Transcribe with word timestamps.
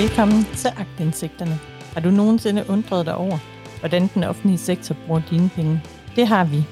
Velkommen 0.00 0.44
til 0.44 0.68
Agtindsigterne. 0.76 1.58
Har 1.94 2.00
du 2.00 2.10
nogensinde 2.10 2.64
undret 2.68 3.06
dig 3.06 3.14
over, 3.14 3.38
hvordan 3.80 4.06
den 4.14 4.24
offentlige 4.24 4.58
sektor 4.58 4.96
bruger 5.06 5.22
dine 5.30 5.48
penge? 5.48 5.82
Det 6.16 6.26
har 6.26 6.44
vi. 6.44 6.64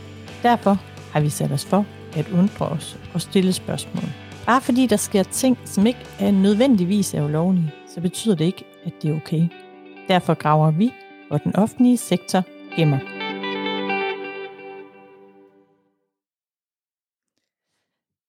Derfor 0.43 0.79
har 1.13 1.21
vi 1.21 1.29
sat 1.29 1.53
os 1.53 1.65
for 1.65 1.87
at 2.17 2.29
undre 2.29 2.67
os 2.67 2.99
og 3.15 3.21
stille 3.21 3.53
spørgsmål. 3.53 4.05
Bare 4.47 4.61
fordi 4.61 4.87
der 4.87 4.97
sker 4.97 5.23
ting, 5.23 5.59
som 5.65 5.87
ikke 5.87 6.07
er 6.21 6.31
nødvendigvis 6.31 7.15
er 7.15 7.25
ulovlige, 7.25 7.73
så 7.95 8.01
betyder 8.01 8.35
det 8.35 8.45
ikke, 8.45 8.65
at 8.85 8.93
det 9.03 9.11
er 9.11 9.17
okay. 9.17 9.49
Derfor 10.09 10.35
graver 10.35 10.71
vi, 10.71 10.93
hvor 11.29 11.39
den 11.39 11.57
offentlige 11.57 11.97
sektor 11.97 12.43
gemmer. 12.77 12.99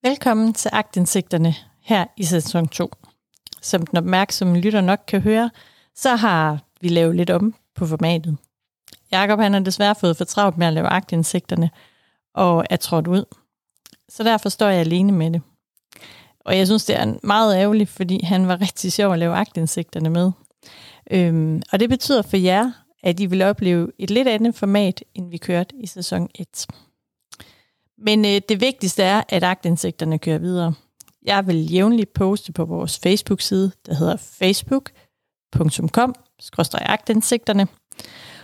Velkommen 0.07 0.53
til 0.53 0.69
Agtindsigterne 0.73 1.53
her 1.81 2.05
i 2.17 2.23
sæson 2.23 2.67
2. 2.67 2.89
Som 3.65 3.85
den 3.85 3.97
opmærksomme 3.97 4.59
lytter 4.59 4.81
nok 4.81 4.99
kan 5.07 5.21
høre, 5.21 5.49
så 5.95 6.15
har 6.15 6.59
vi 6.81 6.87
lavet 6.87 7.15
lidt 7.15 7.29
om 7.29 7.55
på 7.75 7.85
formatet. 7.85 8.37
Jakob 9.11 9.39
han 9.39 9.53
har 9.53 9.59
desværre 9.59 9.95
fået 9.95 10.17
for 10.17 10.25
travlt 10.25 10.57
med 10.57 10.67
at 10.67 10.73
lave 10.73 10.87
aktindsigterne, 10.87 11.69
og 12.33 12.65
er 12.69 12.75
trådt 12.75 13.07
ud. 13.07 13.25
Så 14.09 14.23
derfor 14.23 14.49
står 14.49 14.67
jeg 14.67 14.79
alene 14.79 15.11
med 15.11 15.31
det. 15.31 15.41
Og 16.39 16.57
jeg 16.57 16.67
synes, 16.67 16.85
det 16.85 16.99
er 16.99 17.13
meget 17.23 17.55
ærgerligt, 17.55 17.89
fordi 17.89 18.23
han 18.23 18.47
var 18.47 18.61
rigtig 18.61 18.93
sjov 18.93 19.13
at 19.13 19.19
lave 19.19 19.35
aktindsigterne 19.35 20.09
med. 20.09 20.31
Øhm, 21.11 21.61
og 21.71 21.79
det 21.79 21.89
betyder 21.89 22.21
for 22.21 22.37
jer, 22.37 22.71
at 23.03 23.19
I 23.19 23.25
vil 23.25 23.41
opleve 23.41 23.91
et 23.99 24.09
lidt 24.09 24.27
andet 24.27 24.55
format, 24.55 25.03
end 25.13 25.29
vi 25.29 25.37
kørte 25.37 25.75
i 25.75 25.87
sæson 25.87 26.29
1. 26.35 26.67
Men 27.97 28.25
øh, 28.25 28.41
det 28.49 28.61
vigtigste 28.61 29.03
er, 29.03 29.21
at 29.29 29.43
aktindsigterne 29.43 30.19
kører 30.19 30.37
videre. 30.37 30.73
Jeg 31.25 31.47
vil 31.47 31.71
jævnligt 31.71 32.13
poste 32.13 32.51
på 32.51 32.65
vores 32.65 32.99
Facebook-side, 32.99 33.71
der 33.85 33.93
hedder 33.93 34.17
facebook.com 34.17 36.15
agtindsigterne. 36.73 37.67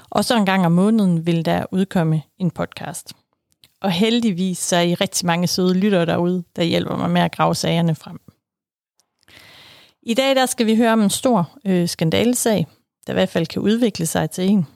Og 0.09 0.25
så 0.25 0.37
en 0.37 0.45
gang 0.45 0.65
om 0.65 0.71
måneden 0.71 1.25
vil 1.25 1.45
der 1.45 1.65
udkomme 1.71 2.21
en 2.37 2.51
podcast. 2.51 3.13
Og 3.81 3.91
heldigvis 3.91 4.57
så 4.57 4.75
er 4.75 4.81
I 4.81 4.93
rigtig 4.93 5.25
mange 5.25 5.47
søde 5.47 5.73
lyttere 5.73 6.05
derude, 6.05 6.43
der 6.55 6.63
hjælper 6.63 6.97
mig 6.97 7.09
med 7.09 7.21
at 7.21 7.31
grave 7.31 7.55
sagerne 7.55 7.95
frem. 7.95 8.19
I 10.03 10.13
dag 10.13 10.35
der 10.35 10.45
skal 10.45 10.65
vi 10.65 10.75
høre 10.75 10.93
om 10.93 11.01
en 11.01 11.09
stor 11.09 11.51
øh, 11.65 11.87
skandalesag, 11.87 12.67
der 13.07 13.13
i 13.13 13.15
hvert 13.15 13.29
fald 13.29 13.47
kan 13.47 13.61
udvikle 13.61 14.05
sig 14.05 14.29
til 14.29 14.49
en. 14.49 14.67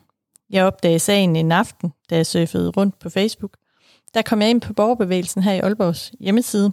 Jeg 0.50 0.64
opdagede 0.64 0.98
sagen 0.98 1.36
en 1.36 1.52
aften, 1.52 1.92
da 2.10 2.16
jeg 2.16 2.26
surfede 2.26 2.70
rundt 2.70 2.98
på 2.98 3.10
Facebook. 3.10 3.56
Der 4.14 4.22
kom 4.22 4.42
jeg 4.42 4.50
ind 4.50 4.60
på 4.60 4.72
borgerbevægelsen 4.72 5.42
her 5.42 5.52
i 5.52 5.58
Aalborgs 5.58 6.12
hjemmeside, 6.20 6.72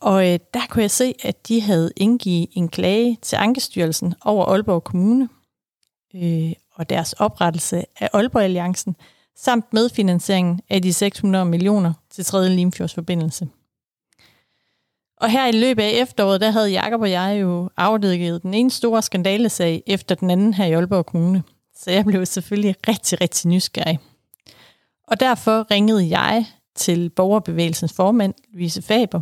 og 0.00 0.32
øh, 0.32 0.38
der 0.54 0.60
kunne 0.68 0.82
jeg 0.82 0.90
se, 0.90 1.14
at 1.22 1.48
de 1.48 1.60
havde 1.60 1.92
indgivet 1.96 2.48
en 2.52 2.68
klage 2.68 3.18
til 3.22 3.36
Ankestyrelsen 3.36 4.14
over 4.24 4.44
Aalborg 4.44 4.84
Kommune 4.84 5.28
øh, 6.14 6.52
og 6.74 6.90
deres 6.90 7.12
oprettelse 7.12 7.84
af 8.00 8.08
Aalborg 8.12 8.42
Alliancen, 8.42 8.96
samt 9.36 9.72
medfinansieringen 9.72 10.60
af 10.70 10.82
de 10.82 10.92
600 10.92 11.44
millioner 11.44 11.92
til 12.10 12.24
3. 12.24 12.48
Limfjordsforbindelse. 12.48 13.48
Og 15.16 15.30
her 15.30 15.46
i 15.46 15.52
løbet 15.52 15.82
af 15.82 15.90
efteråret, 15.94 16.40
der 16.40 16.50
havde 16.50 16.70
Jakob 16.70 17.00
og 17.00 17.10
jeg 17.10 17.38
jo 17.40 17.70
afdækket 17.76 18.42
den 18.42 18.54
ene 18.54 18.70
store 18.70 19.02
skandalesag 19.02 19.82
efter 19.86 20.14
den 20.14 20.30
anden 20.30 20.54
her 20.54 20.64
i 20.64 20.72
Aalborg 20.72 21.06
Kommune. 21.06 21.42
Så 21.76 21.90
jeg 21.90 22.04
blev 22.04 22.26
selvfølgelig 22.26 22.74
rigtig, 22.88 23.20
rigtig 23.20 23.50
nysgerrig. 23.50 23.98
Og 25.08 25.20
derfor 25.20 25.70
ringede 25.70 26.18
jeg 26.18 26.46
til 26.74 27.10
borgerbevægelsens 27.10 27.92
formand, 27.92 28.34
Louise 28.52 28.82
Faber, 28.82 29.20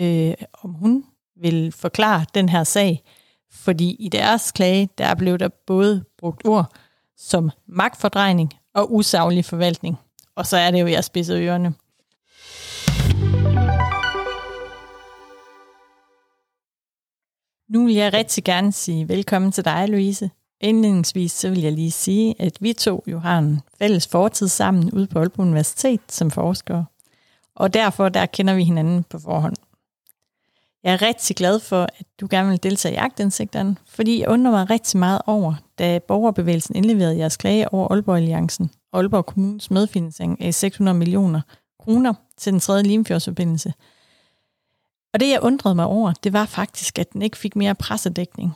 øh, 0.00 0.34
om 0.62 0.70
hun 0.72 1.04
vil 1.36 1.72
forklare 1.72 2.24
den 2.34 2.48
her 2.48 2.64
sag. 2.64 3.02
Fordi 3.50 3.96
i 3.98 4.08
deres 4.08 4.52
klage, 4.52 4.88
der 4.98 5.14
blev 5.14 5.38
der 5.38 5.48
både 5.66 6.04
brugt 6.18 6.46
ord 6.46 6.72
som 7.16 7.50
magtfordrejning 7.66 8.52
og 8.74 8.94
usaglig 8.94 9.44
forvaltning. 9.44 9.96
Og 10.34 10.46
så 10.46 10.56
er 10.56 10.70
det 10.70 10.80
jo, 10.80 10.86
jeg 10.86 11.04
spidser 11.04 11.38
ørerne. 11.38 11.74
Nu 17.68 17.84
vil 17.84 17.94
jeg 17.94 18.12
rigtig 18.12 18.44
gerne 18.44 18.72
sige 18.72 19.08
velkommen 19.08 19.52
til 19.52 19.64
dig, 19.64 19.88
Louise. 19.88 20.30
Indledningsvis 20.60 21.32
så 21.32 21.48
vil 21.48 21.60
jeg 21.60 21.72
lige 21.72 21.90
sige, 21.90 22.34
at 22.38 22.56
vi 22.60 22.72
to 22.72 23.04
jo 23.06 23.18
har 23.18 23.38
en 23.38 23.60
fælles 23.78 24.08
fortid 24.08 24.48
sammen 24.48 24.92
ude 24.92 25.06
på 25.06 25.18
Aalborg 25.18 25.46
Universitet 25.46 26.00
som 26.08 26.30
forskere. 26.30 26.84
Og 27.54 27.74
derfor 27.74 28.08
der 28.08 28.26
kender 28.26 28.54
vi 28.54 28.64
hinanden 28.64 29.04
på 29.04 29.18
forhånd. 29.18 29.56
Jeg 30.84 30.92
er 30.92 31.02
rigtig 31.02 31.36
glad 31.36 31.60
for, 31.60 31.82
at 31.82 32.06
du 32.20 32.26
gerne 32.30 32.48
vil 32.48 32.62
deltage 32.62 32.94
i 32.94 32.96
agtindsigterne, 32.96 33.76
fordi 33.86 34.20
jeg 34.20 34.28
undrer 34.28 34.50
mig 34.50 34.70
rigtig 34.70 34.98
meget 34.98 35.20
over, 35.26 35.54
da 35.78 35.98
borgerbevægelsen 35.98 36.76
indleverede 36.76 37.18
jeres 37.18 37.36
klage 37.36 37.74
over 37.74 37.92
Aalborg 37.92 38.16
Alliancen 38.16 38.70
Aalborg 38.92 39.26
Kommunes 39.26 39.70
medfinansiering 39.70 40.40
af 40.40 40.54
600 40.54 40.98
millioner 40.98 41.40
kroner 41.80 42.14
til 42.38 42.52
den 42.52 42.60
tredje 42.60 42.82
Limfjordsforbindelse. 42.82 43.72
Og 45.14 45.20
det, 45.20 45.28
jeg 45.28 45.40
undrede 45.42 45.74
mig 45.74 45.84
over, 45.86 46.12
det 46.12 46.32
var 46.32 46.46
faktisk, 46.46 46.98
at 46.98 47.12
den 47.12 47.22
ikke 47.22 47.36
fik 47.36 47.56
mere 47.56 47.74
pressedækning. 47.74 48.52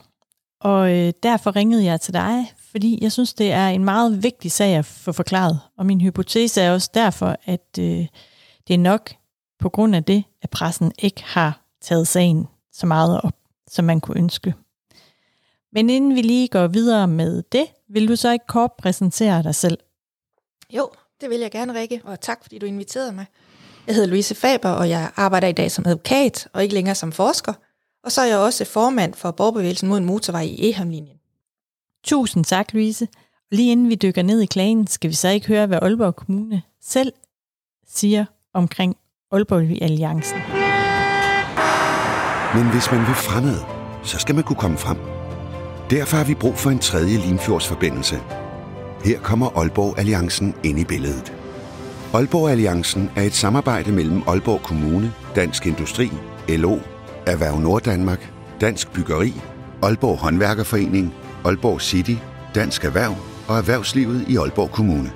Og 0.61 0.93
øh, 0.93 1.13
derfor 1.23 1.57
ringede 1.57 1.85
jeg 1.85 2.01
til 2.01 2.15
dig, 2.15 2.53
fordi 2.71 2.99
jeg 3.03 3.13
synes, 3.13 3.35
det 3.35 3.53
er 3.53 3.69
en 3.69 3.85
meget 3.85 4.23
vigtig 4.23 4.53
sag 4.53 4.77
at 4.77 4.85
få 4.85 5.13
forklaret. 5.13 5.61
Og 5.79 5.87
min 5.87 6.01
hypotese 6.01 6.61
er 6.61 6.73
også 6.73 6.91
derfor, 6.95 7.37
at 7.45 7.79
øh, 7.79 8.07
det 8.69 8.75
er 8.75 8.79
nok 8.79 9.15
på 9.59 9.69
grund 9.69 9.97
af 9.97 10.05
det, 10.05 10.25
at 10.43 10.51
pressen 10.51 10.93
ikke 10.99 11.25
har 11.25 11.64
taget 11.85 12.09
sagen 12.09 12.47
så 12.73 12.87
meget 12.87 13.21
op, 13.21 13.35
som 13.71 13.85
man 13.85 14.01
kunne 14.01 14.19
ønske. 14.19 14.55
Men 15.73 15.91
inden 15.91 16.15
vi 16.15 16.23
lige 16.23 16.49
går 16.49 16.67
videre 16.67 17.09
med 17.09 17.43
det, 17.53 17.67
vil 17.89 18.09
du 18.09 18.17
så 18.17 18.33
ikke 18.33 18.47
kort 18.49 18.71
præsentere 18.79 19.43
dig 19.43 19.55
selv? 19.55 19.79
Jo, 20.71 20.91
det 21.21 21.31
vil 21.31 21.41
jeg 21.41 21.51
gerne, 21.51 21.81
Rikke, 21.81 22.01
og 22.05 22.21
tak 22.21 22.43
fordi 22.43 22.59
du 22.59 22.67
inviterede 22.67 23.13
mig. 23.13 23.27
Jeg 23.87 23.95
hedder 23.95 24.09
Louise 24.09 24.35
Faber, 24.35 24.69
og 24.69 24.89
jeg 24.89 25.11
arbejder 25.17 25.49
i 25.49 25.53
dag 25.53 25.71
som 25.71 25.87
advokat, 25.87 26.49
og 26.53 26.63
ikke 26.63 26.75
længere 26.75 26.95
som 26.95 27.13
forsker. 27.13 27.53
Og 28.05 28.13
så 28.13 28.21
er 28.21 28.27
jeg 28.27 28.39
også 28.39 28.65
formand 28.65 29.15
for 29.15 29.31
borgerbevægelsen 29.31 29.89
mod 29.89 29.99
en 29.99 30.05
motorvej 30.05 30.43
i 30.43 30.69
Ehamlinjen. 30.69 31.17
Tusind 32.05 32.45
tak, 32.45 32.73
Louise. 32.73 33.09
Lige 33.51 33.73
inden 33.73 33.89
vi 33.89 33.95
dykker 33.95 34.23
ned 34.23 34.41
i 34.41 34.47
klagen, 34.47 34.87
skal 34.87 35.11
vi 35.11 35.15
så 35.15 35.29
ikke 35.29 35.47
høre, 35.47 35.67
hvad 35.67 35.79
Aalborg 35.83 36.17
Kommune 36.17 36.63
selv 36.81 37.13
siger 37.87 38.25
omkring 38.53 38.97
Aalborg 39.33 39.83
Alliancen. 39.83 40.64
Men 42.55 42.71
hvis 42.71 42.91
man 42.93 43.01
vil 43.01 43.15
fremad, 43.15 43.59
så 44.03 44.19
skal 44.19 44.35
man 44.35 44.45
kunne 44.45 44.57
komme 44.57 44.79
frem. 44.79 44.97
Derfor 45.91 46.17
har 46.17 46.25
vi 46.25 46.35
brug 46.35 46.59
for 46.59 46.71
en 46.71 46.79
tredje 46.79 47.19
Limfjordsforbindelse. 47.19 48.21
Her 49.05 49.19
kommer 49.19 49.59
Aalborg 49.59 49.99
Alliancen 49.99 50.55
ind 50.63 50.79
i 50.79 50.85
billedet. 50.85 51.33
Aalborg 52.15 52.51
Alliancen 52.51 53.11
er 53.17 53.23
et 53.23 53.35
samarbejde 53.35 53.93
mellem 53.93 54.23
Aalborg 54.27 54.63
Kommune, 54.63 55.13
Dansk 55.37 55.67
Industri, 55.67 56.13
LO, 56.49 56.79
Erhverv 57.27 57.59
Norddanmark, 57.61 58.33
Dansk 58.61 58.93
Byggeri, 58.93 59.35
Aalborg 59.83 60.19
Håndværkerforening, 60.19 61.15
Aalborg 61.45 61.81
City, 61.81 62.15
Dansk 62.55 62.85
Erhverv 62.85 63.17
og 63.49 63.59
erhvervslivet 63.59 64.25
i 64.29 64.37
Aalborg 64.37 64.71
Kommune. 64.71 65.13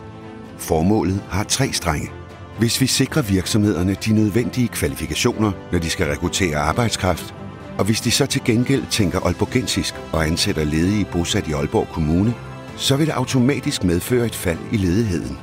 Formålet 0.56 1.22
har 1.31 1.44
tre 1.44 1.72
strenge. 1.72 2.17
Hvis 2.58 2.80
vi 2.80 2.86
sikrer 2.86 3.22
virksomhederne 3.22 3.96
de 4.04 4.14
nødvendige 4.14 4.69
kvalifikationer, 4.69 5.52
når 5.72 5.78
de 5.78 5.91
skal 5.91 6.06
rekruttere 6.06 6.56
arbejdskraft, 6.56 7.34
og 7.78 7.84
hvis 7.84 8.00
de 8.00 8.10
så 8.10 8.26
til 8.26 8.44
gengæld 8.44 8.82
tænker 8.91 9.20
aalborgensisk 9.20 9.94
og 10.12 10.26
ansætter 10.26 10.64
ledige 10.64 11.06
bosat 11.12 11.48
i 11.48 11.52
Aalborg 11.52 11.88
Kommune, 11.88 12.34
så 12.76 12.96
vil 12.96 13.06
det 13.06 13.12
automatisk 13.12 13.84
medføre 13.84 14.26
et 14.26 14.34
fald 14.34 14.58
i 14.72 14.76
ledigheden. 14.76 15.38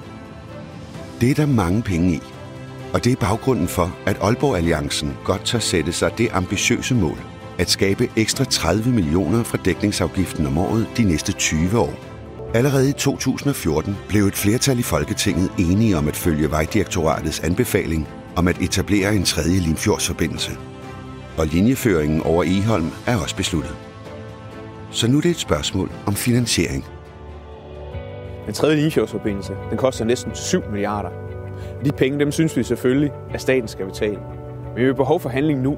Det 1.21 1.31
er 1.31 1.35
der 1.35 1.45
mange 1.45 1.81
penge 1.81 2.13
i, 2.13 2.21
og 2.93 3.03
det 3.03 3.11
er 3.11 3.15
baggrunden 3.15 3.67
for, 3.67 3.95
at 4.05 4.17
Aalborg 4.21 4.57
Alliancen 4.57 5.13
godt 5.23 5.45
tør 5.45 5.59
sætte 5.59 5.91
sig 5.91 6.17
det 6.17 6.29
ambitiøse 6.33 6.95
mål 6.95 7.17
at 7.57 7.69
skabe 7.69 8.09
ekstra 8.15 8.43
30 8.43 8.91
millioner 8.91 9.43
fra 9.43 9.57
dækningsafgiften 9.65 10.45
om 10.45 10.57
året 10.57 10.87
de 10.97 11.03
næste 11.03 11.31
20 11.31 11.79
år. 11.79 12.04
Allerede 12.55 12.89
i 12.89 12.93
2014 12.93 13.97
blev 14.09 14.23
et 14.23 14.33
flertal 14.33 14.79
i 14.79 14.81
Folketinget 14.81 15.51
enige 15.59 15.97
om 15.97 16.07
at 16.07 16.15
følge 16.15 16.51
Vejdirektoratets 16.51 17.39
anbefaling 17.39 18.07
om 18.35 18.47
at 18.47 18.61
etablere 18.61 19.15
en 19.15 19.23
tredje 19.23 19.59
Limfjordsforbindelse. 19.59 20.51
Og 21.37 21.45
linjeføringen 21.45 22.21
over 22.21 22.43
Eholm 22.43 22.89
er 23.07 23.17
også 23.17 23.35
besluttet. 23.35 23.75
Så 24.91 25.07
nu 25.07 25.17
er 25.17 25.21
det 25.21 25.31
et 25.31 25.39
spørgsmål 25.39 25.91
om 26.07 26.13
finansiering. 26.13 26.85
Den 28.45 28.53
tredje 28.53 28.75
Limfjordsforbindelse, 28.75 29.53
den 29.69 29.77
koster 29.77 30.05
næsten 30.05 30.35
7 30.35 30.61
milliarder. 30.71 31.09
De 31.85 31.91
penge, 31.91 32.19
dem 32.19 32.31
synes 32.31 32.57
vi 32.57 32.63
selvfølgelig, 32.63 33.11
at 33.33 33.41
staten 33.41 33.67
skal 33.67 33.85
betale. 33.85 34.19
Men 34.73 34.81
vi 34.81 34.85
har 34.85 34.93
behov 34.93 35.19
for 35.19 35.29
handling 35.29 35.61
nu. 35.61 35.77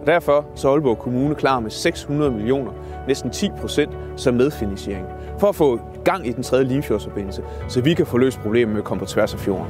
Og 0.00 0.06
derfor 0.06 0.46
så 0.54 0.68
er 0.68 0.72
Aalborg 0.72 0.98
Kommune 0.98 1.34
klar 1.34 1.60
med 1.60 1.70
600 1.70 2.30
millioner, 2.30 2.72
næsten 3.08 3.30
10 3.30 3.48
procent, 3.60 3.92
som 4.16 4.34
medfinansiering 4.34 5.06
for 5.42 5.48
at 5.48 5.56
få 5.56 5.80
gang 6.04 6.26
i 6.26 6.32
den 6.32 6.42
tredje 6.42 6.64
Limfjordsforbindelse, 6.64 7.42
så 7.68 7.80
vi 7.80 7.94
kan 7.94 8.06
få 8.06 8.18
løst 8.18 8.38
problemet 8.38 8.68
med 8.68 8.82
at 8.82 8.84
komme 8.84 9.00
på 9.00 9.06
tværs 9.06 9.34
af 9.34 9.40
fjorden. 9.40 9.66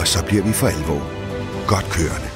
Og 0.00 0.06
så 0.06 0.24
bliver 0.26 0.42
vi 0.42 0.52
for 0.52 0.66
alvor 0.66 1.00
godt 1.68 1.86
kørende. 1.96 2.30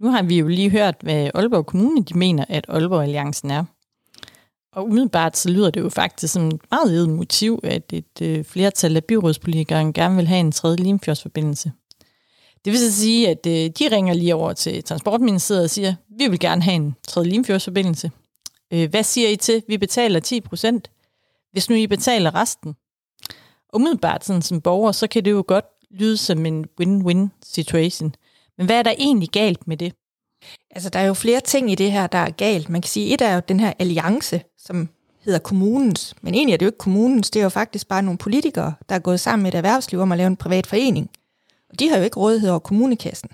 Nu 0.00 0.10
har 0.10 0.22
vi 0.22 0.38
jo 0.38 0.48
lige 0.48 0.70
hørt, 0.70 0.94
hvad 1.02 1.30
Aalborg 1.34 1.66
Kommune 1.66 2.04
de 2.04 2.18
mener, 2.18 2.44
at 2.48 2.66
Aalborg 2.68 3.02
Alliancen 3.02 3.50
er. 3.50 3.73
Og 4.74 4.84
umiddelbart 4.84 5.36
så 5.36 5.50
lyder 5.50 5.70
det 5.70 5.80
jo 5.80 5.88
faktisk 5.88 6.32
som 6.32 6.46
et 6.48 6.60
meget 6.70 6.90
eget 6.90 7.08
motiv, 7.08 7.60
at 7.62 7.92
et 7.92 8.22
øh, 8.22 8.44
flertal 8.44 8.96
af 8.96 9.04
byrådspolitikere 9.04 9.92
gerne 9.92 10.16
vil 10.16 10.26
have 10.26 10.40
en 10.40 10.52
tredje 10.52 10.76
Limfjordsforbindelse. 10.76 11.72
Det 12.64 12.70
vil 12.72 12.78
så 12.78 12.92
sige, 12.92 13.28
at 13.28 13.46
øh, 13.46 13.52
de 13.52 13.96
ringer 13.96 14.14
lige 14.14 14.34
over 14.34 14.52
til 14.52 14.84
Transportministeriet 14.84 15.64
og 15.64 15.70
siger, 15.70 15.94
vi 16.18 16.28
vil 16.28 16.38
gerne 16.38 16.62
have 16.62 16.74
en 16.74 16.96
tredje 17.08 17.28
Limfjordsforbindelse. 17.28 18.10
Øh, 18.72 18.90
hvad 18.90 19.02
siger 19.02 19.28
I 19.28 19.36
til? 19.36 19.62
Vi 19.68 19.78
betaler 19.78 20.20
10 20.20 20.40
procent. 20.40 20.90
Hvis 21.52 21.70
nu 21.70 21.76
I 21.76 21.86
betaler 21.86 22.34
resten. 22.34 22.74
Umiddelbart 23.74 24.24
sådan 24.24 24.42
som 24.42 24.60
borger, 24.60 24.92
så 24.92 25.06
kan 25.06 25.24
det 25.24 25.30
jo 25.30 25.44
godt 25.46 25.64
lyde 25.90 26.16
som 26.16 26.46
en 26.46 26.66
win-win 26.80 27.28
situation. 27.44 28.14
Men 28.58 28.66
hvad 28.66 28.78
er 28.78 28.82
der 28.82 28.94
egentlig 28.98 29.28
galt 29.28 29.68
med 29.68 29.76
det? 29.76 29.92
Altså, 30.70 30.90
der 30.90 30.98
er 30.98 31.06
jo 31.06 31.14
flere 31.14 31.40
ting 31.40 31.70
i 31.70 31.74
det 31.74 31.92
her, 31.92 32.06
der 32.06 32.18
er 32.18 32.30
galt. 32.30 32.68
Man 32.68 32.82
kan 32.82 32.88
sige, 32.88 33.14
et 33.14 33.20
er 33.20 33.34
jo 33.34 33.42
den 33.48 33.60
her 33.60 33.72
alliance, 33.78 34.42
som 34.58 34.88
hedder 35.24 35.38
kommunens. 35.38 36.14
Men 36.22 36.34
egentlig 36.34 36.52
er 36.52 36.56
det 36.56 36.66
jo 36.66 36.68
ikke 36.68 36.78
kommunens, 36.78 37.30
det 37.30 37.40
er 37.40 37.44
jo 37.44 37.48
faktisk 37.48 37.88
bare 37.88 38.02
nogle 38.02 38.18
politikere, 38.18 38.74
der 38.88 38.94
er 38.94 38.98
gået 38.98 39.20
sammen 39.20 39.42
med 39.42 39.52
et 39.52 39.56
erhvervsliv 39.56 40.00
om 40.00 40.12
at 40.12 40.18
lave 40.18 40.26
en 40.26 40.36
privat 40.36 40.66
forening. 40.66 41.10
Og 41.70 41.78
de 41.78 41.88
har 41.88 41.96
jo 41.96 42.04
ikke 42.04 42.20
rådighed 42.20 42.50
over 42.50 42.58
kommunekassen. 42.58 43.30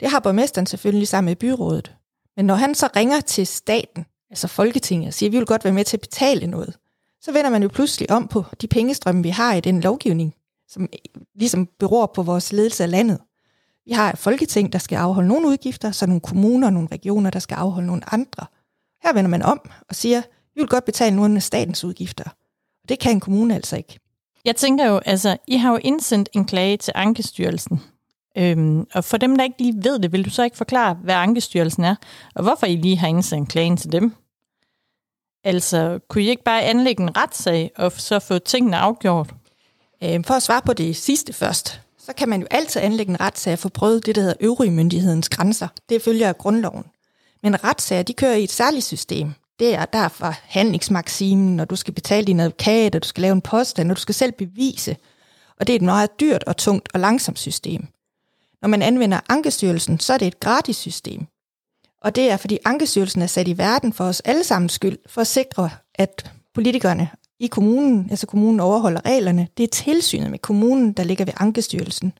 Det 0.00 0.10
har 0.10 0.20
borgmesteren 0.20 0.66
selvfølgelig 0.66 1.08
sammen 1.08 1.30
med 1.30 1.36
byrådet. 1.36 1.94
Men 2.36 2.46
når 2.46 2.54
han 2.54 2.74
så 2.74 2.88
ringer 2.96 3.20
til 3.20 3.46
staten, 3.46 4.06
altså 4.30 4.48
Folketinget, 4.48 5.06
og 5.06 5.14
siger, 5.14 5.28
at 5.28 5.32
vi 5.32 5.38
vil 5.38 5.46
godt 5.46 5.64
være 5.64 5.74
med 5.74 5.84
til 5.84 5.96
at 5.96 6.00
betale 6.00 6.46
noget, 6.46 6.76
så 7.22 7.32
vender 7.32 7.50
man 7.50 7.62
jo 7.62 7.68
pludselig 7.68 8.10
om 8.10 8.28
på 8.28 8.44
de 8.60 8.66
pengestrømme, 8.66 9.22
vi 9.22 9.28
har 9.28 9.54
i 9.54 9.60
den 9.60 9.80
lovgivning, 9.80 10.34
som 10.68 10.88
ligesom 11.34 11.68
beror 11.78 12.06
på 12.14 12.22
vores 12.22 12.52
ledelse 12.52 12.82
af 12.82 12.90
landet. 12.90 13.18
Vi 13.86 13.92
har 13.92 14.12
et 14.12 14.18
folketing, 14.18 14.72
der 14.72 14.78
skal 14.78 14.96
afholde 14.96 15.28
nogle 15.28 15.48
udgifter, 15.48 15.90
så 15.90 16.06
nogle 16.06 16.20
kommuner 16.20 16.66
og 16.66 16.72
nogle 16.72 16.88
regioner, 16.92 17.30
der 17.30 17.38
skal 17.38 17.54
afholde 17.54 17.86
nogle 17.86 18.14
andre. 18.14 18.46
Her 19.02 19.12
vender 19.12 19.30
man 19.30 19.42
om 19.42 19.70
og 19.88 19.94
siger, 19.94 20.22
vi 20.54 20.60
vil 20.60 20.68
godt 20.68 20.84
betale 20.84 21.16
nogle 21.16 21.36
af 21.36 21.42
statens 21.42 21.84
udgifter. 21.84 22.24
Og 22.82 22.88
det 22.88 22.98
kan 22.98 23.12
en 23.12 23.20
kommune 23.20 23.54
altså 23.54 23.76
ikke. 23.76 23.98
Jeg 24.44 24.56
tænker 24.56 24.86
jo, 24.86 24.98
altså, 24.98 25.36
I 25.46 25.56
har 25.56 25.70
jo 25.70 25.78
indsendt 25.82 26.28
en 26.32 26.44
klage 26.44 26.76
til 26.76 26.92
Ankestyrelsen. 26.96 27.80
Øhm, 28.38 28.86
og 28.94 29.04
for 29.04 29.16
dem, 29.16 29.36
der 29.36 29.44
ikke 29.44 29.62
lige 29.62 29.84
ved 29.84 29.98
det, 29.98 30.12
vil 30.12 30.24
du 30.24 30.30
så 30.30 30.42
ikke 30.42 30.56
forklare, 30.56 30.94
hvad 30.94 31.14
Ankestyrelsen 31.14 31.84
er, 31.84 31.94
og 32.34 32.42
hvorfor 32.42 32.66
I 32.66 32.76
lige 32.76 32.96
har 32.96 33.08
indsendt 33.08 33.48
klagen 33.48 33.76
til 33.76 33.92
dem? 33.92 34.14
Altså, 35.44 35.98
kunne 36.08 36.24
I 36.24 36.28
ikke 36.28 36.44
bare 36.44 36.62
anlægge 36.62 37.02
en 37.02 37.16
retssag 37.16 37.70
og 37.76 37.92
så 37.92 38.18
få 38.18 38.38
tingene 38.38 38.76
afgjort? 38.76 39.34
Øhm, 40.02 40.24
for 40.24 40.34
at 40.34 40.42
svare 40.42 40.62
på 40.62 40.72
det 40.72 40.96
sidste 40.96 41.32
først, 41.32 41.80
så 42.06 42.12
kan 42.12 42.28
man 42.28 42.40
jo 42.40 42.46
altid 42.50 42.80
anlægge 42.80 43.10
en 43.10 43.20
retssag 43.20 43.58
for 43.58 43.68
prøvet 43.68 44.06
det, 44.06 44.14
der 44.14 44.20
hedder 44.20 44.36
øvrige 44.40 44.70
myndighedens 44.70 45.28
grænser. 45.28 45.68
Det 45.88 46.02
følger 46.02 46.28
af 46.28 46.38
grundloven. 46.38 46.84
Men 47.42 47.64
retssager, 47.64 48.02
de 48.02 48.12
kører 48.12 48.34
i 48.34 48.44
et 48.44 48.52
særligt 48.52 48.84
system. 48.84 49.32
Det 49.58 49.74
er 49.74 49.84
der 49.84 50.08
forhandlingsmaksimen, 50.08 51.56
når 51.56 51.64
du 51.64 51.76
skal 51.76 51.94
betale 51.94 52.26
din 52.26 52.40
advokat, 52.40 52.94
og 52.94 53.02
du 53.02 53.08
skal 53.08 53.20
lave 53.22 53.32
en 53.32 53.40
påstand, 53.40 53.88
når 53.88 53.94
du 53.94 54.00
skal 54.00 54.14
selv 54.14 54.32
bevise. 54.32 54.96
Og 55.60 55.66
det 55.66 55.72
er 55.72 55.76
et 55.76 55.82
meget 55.82 56.20
dyrt 56.20 56.44
og 56.44 56.56
tungt 56.56 56.88
og 56.94 57.00
langsomt 57.00 57.38
system. 57.38 57.86
Når 58.62 58.68
man 58.68 58.82
anvender 58.82 59.20
Ankestyrelsen, 59.28 60.00
så 60.00 60.12
er 60.12 60.18
det 60.18 60.28
et 60.28 60.40
gratis 60.40 60.76
system. 60.76 61.26
Og 62.02 62.16
det 62.16 62.30
er, 62.30 62.36
fordi 62.36 62.58
Ankestyrelsen 62.64 63.22
er 63.22 63.26
sat 63.26 63.48
i 63.48 63.58
verden 63.58 63.92
for 63.92 64.04
os 64.04 64.20
alle 64.20 64.44
sammen 64.44 64.68
skyld, 64.68 64.98
for 65.06 65.20
at 65.20 65.26
sikre, 65.26 65.70
at 65.94 66.32
politikerne 66.54 67.10
i 67.40 67.46
kommunen, 67.46 68.10
altså 68.10 68.26
kommunen 68.26 68.60
overholder 68.60 69.04
reglerne. 69.04 69.48
Det 69.56 69.64
er 69.64 69.68
tilsynet 69.68 70.30
med 70.30 70.38
kommunen, 70.38 70.92
der 70.92 71.04
ligger 71.04 71.24
ved 71.24 71.32
Ankestyrelsen. 71.36 72.12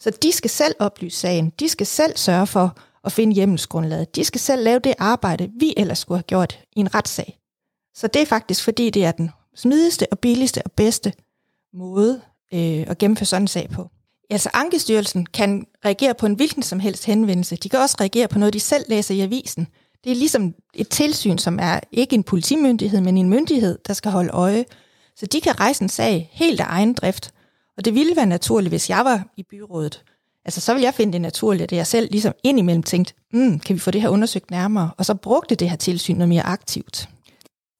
Så 0.00 0.10
de 0.10 0.32
skal 0.32 0.50
selv 0.50 0.74
oplyse 0.78 1.18
sagen. 1.18 1.52
De 1.60 1.68
skal 1.68 1.86
selv 1.86 2.16
sørge 2.16 2.46
for 2.46 2.78
at 3.04 3.12
finde 3.12 3.34
hjemmelsgrundlaget. 3.34 4.16
De 4.16 4.24
skal 4.24 4.40
selv 4.40 4.64
lave 4.64 4.78
det 4.78 4.94
arbejde, 4.98 5.50
vi 5.60 5.74
ellers 5.76 5.98
skulle 5.98 6.18
have 6.18 6.22
gjort 6.22 6.58
i 6.76 6.80
en 6.80 6.94
retssag. 6.94 7.38
Så 7.94 8.06
det 8.06 8.22
er 8.22 8.26
faktisk, 8.26 8.64
fordi 8.64 8.90
det 8.90 9.04
er 9.04 9.12
den 9.12 9.30
smidigste 9.54 10.06
og 10.10 10.18
billigste 10.18 10.62
og 10.64 10.72
bedste 10.72 11.12
måde 11.74 12.20
øh, 12.54 12.84
at 12.86 12.98
gennemføre 12.98 13.26
sådan 13.26 13.42
en 13.42 13.48
sag 13.48 13.68
på. 13.70 13.90
Altså 14.30 14.50
Ankestyrelsen 14.54 15.26
kan 15.26 15.66
reagere 15.84 16.14
på 16.14 16.26
en 16.26 16.34
hvilken 16.34 16.62
som 16.62 16.80
helst 16.80 17.04
henvendelse. 17.04 17.56
De 17.56 17.68
kan 17.68 17.80
også 17.80 17.96
reagere 18.00 18.28
på 18.28 18.38
noget, 18.38 18.54
de 18.54 18.60
selv 18.60 18.84
læser 18.88 19.14
i 19.14 19.20
avisen. 19.20 19.68
Det 20.06 20.12
er 20.12 20.16
ligesom 20.16 20.54
et 20.74 20.88
tilsyn, 20.88 21.38
som 21.38 21.58
er 21.62 21.80
ikke 21.92 22.14
en 22.14 22.22
politimyndighed, 22.22 23.00
men 23.00 23.16
en 23.16 23.28
myndighed, 23.28 23.78
der 23.86 23.92
skal 23.92 24.10
holde 24.10 24.30
øje. 24.30 24.64
Så 25.16 25.26
de 25.26 25.40
kan 25.40 25.60
rejse 25.60 25.82
en 25.82 25.88
sag 25.88 26.30
helt 26.32 26.60
af 26.60 26.64
egen 26.68 26.92
drift. 26.92 27.30
Og 27.76 27.84
det 27.84 27.94
ville 27.94 28.16
være 28.16 28.26
naturligt, 28.26 28.70
hvis 28.70 28.90
jeg 28.90 29.04
var 29.04 29.26
i 29.36 29.42
byrådet. 29.42 30.02
Altså, 30.44 30.60
så 30.60 30.72
ville 30.72 30.84
jeg 30.84 30.94
finde 30.94 31.12
det 31.12 31.20
naturligt, 31.20 31.62
at 31.62 31.76
jeg 31.76 31.86
selv 31.86 32.10
ligesom 32.10 32.32
indimellem 32.42 32.82
tænkte, 32.82 33.14
mm, 33.32 33.58
kan 33.58 33.74
vi 33.74 33.80
få 33.80 33.90
det 33.90 34.02
her 34.02 34.08
undersøgt 34.08 34.50
nærmere? 34.50 34.90
Og 34.98 35.06
så 35.06 35.14
brugte 35.14 35.54
det 35.54 35.70
her 35.70 35.76
tilsyn 35.76 36.14
noget 36.16 36.28
mere 36.28 36.46
aktivt. 36.46 37.08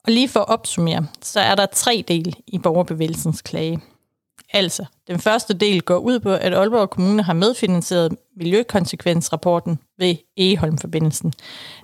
Og 0.04 0.12
lige 0.12 0.28
for 0.28 0.40
at 0.40 0.48
opsummere, 0.48 1.06
så 1.22 1.40
er 1.40 1.54
der 1.54 1.66
tre 1.66 2.04
dele 2.08 2.32
i 2.46 2.58
borgerbevægelsens 2.58 3.42
klage. 3.42 3.80
Altså, 4.52 4.84
den 5.06 5.20
første 5.20 5.54
del 5.54 5.82
går 5.82 5.98
ud 5.98 6.20
på, 6.20 6.32
at 6.32 6.54
Aalborg 6.54 6.90
Kommune 6.90 7.22
har 7.22 7.32
medfinansieret 7.32 8.16
miljøkonsekvensrapporten 8.36 9.78
ved 9.98 10.16
Egeholm-forbindelsen. 10.36 11.32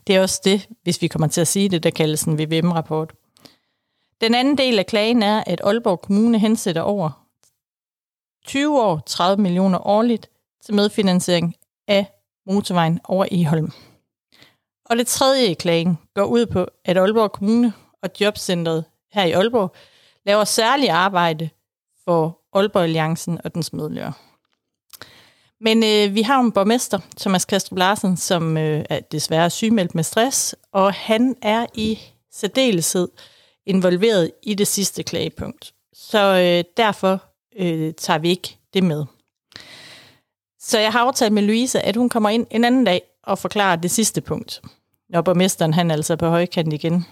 Det 0.06 0.16
er 0.16 0.22
også 0.22 0.40
det, 0.44 0.68
hvis 0.82 1.02
vi 1.02 1.08
kommer 1.08 1.28
til 1.28 1.40
at 1.40 1.48
sige 1.48 1.68
det, 1.68 1.82
der 1.82 1.90
kaldes 1.90 2.22
en 2.22 2.38
VVM-rapport. 2.38 3.12
Den 4.20 4.34
anden 4.34 4.58
del 4.58 4.78
af 4.78 4.86
klagen 4.86 5.22
er, 5.22 5.44
at 5.46 5.60
Aalborg 5.64 6.00
Kommune 6.00 6.38
hensætter 6.38 6.82
over 6.82 7.26
20 8.46 8.82
år 8.82 9.02
30 9.06 9.42
millioner 9.42 9.86
årligt 9.86 10.30
til 10.64 10.74
medfinansiering 10.74 11.54
af 11.88 12.06
motorvejen 12.46 13.00
over 13.04 13.26
Egeholm. 13.30 13.72
Og 14.84 14.96
det 14.96 15.06
tredje 15.06 15.46
i 15.46 15.54
klagen 15.54 15.98
går 16.14 16.24
ud 16.24 16.46
på, 16.46 16.66
at 16.84 16.98
Aalborg 16.98 17.32
Kommune 17.32 17.72
og 18.02 18.10
Jobcentret 18.20 18.84
her 19.12 19.24
i 19.24 19.32
Aalborg 19.32 19.74
laver 20.26 20.44
særlig 20.44 20.90
arbejde 20.90 21.50
for 22.04 22.40
Aalborg 22.52 22.82
Alliancen 22.82 23.40
og 23.44 23.54
dens 23.54 23.72
medlemmer. 23.72 24.12
Men 25.64 25.84
øh, 25.84 26.14
vi 26.14 26.22
har 26.22 26.40
en 26.40 26.52
borgmester, 26.52 26.98
Thomas 27.20 27.44
Kastrup 27.44 27.78
Larsen, 27.78 28.16
som 28.16 28.56
øh, 28.56 28.84
er 28.90 29.00
desværre 29.00 29.50
sygemeldt 29.50 29.94
med 29.94 30.04
stress, 30.04 30.56
og 30.72 30.92
han 30.92 31.36
er 31.42 31.66
i 31.74 31.98
særdeleshed 32.32 33.08
involveret 33.66 34.30
i 34.42 34.54
det 34.54 34.66
sidste 34.66 35.02
klagepunkt. 35.02 35.72
Så 35.92 36.18
øh, 36.18 36.64
derfor 36.76 37.22
øh, 37.56 37.94
tager 37.94 38.18
vi 38.18 38.28
ikke 38.28 38.56
det 38.74 38.84
med. 38.84 39.04
Så 40.60 40.78
jeg 40.78 40.92
har 40.92 41.00
aftalt 41.00 41.32
med 41.32 41.42
Louise, 41.42 41.80
at 41.80 41.96
hun 41.96 42.08
kommer 42.08 42.30
ind 42.30 42.46
en 42.50 42.64
anden 42.64 42.84
dag 42.84 43.02
og 43.22 43.38
forklarer 43.38 43.76
det 43.76 43.90
sidste 43.90 44.20
punkt, 44.20 44.62
når 45.10 45.22
borgmesteren 45.22 45.74
han 45.74 45.90
er 45.90 45.94
altså 45.94 46.16
på 46.16 46.28
højkant 46.28 46.72
igen. 46.72 47.06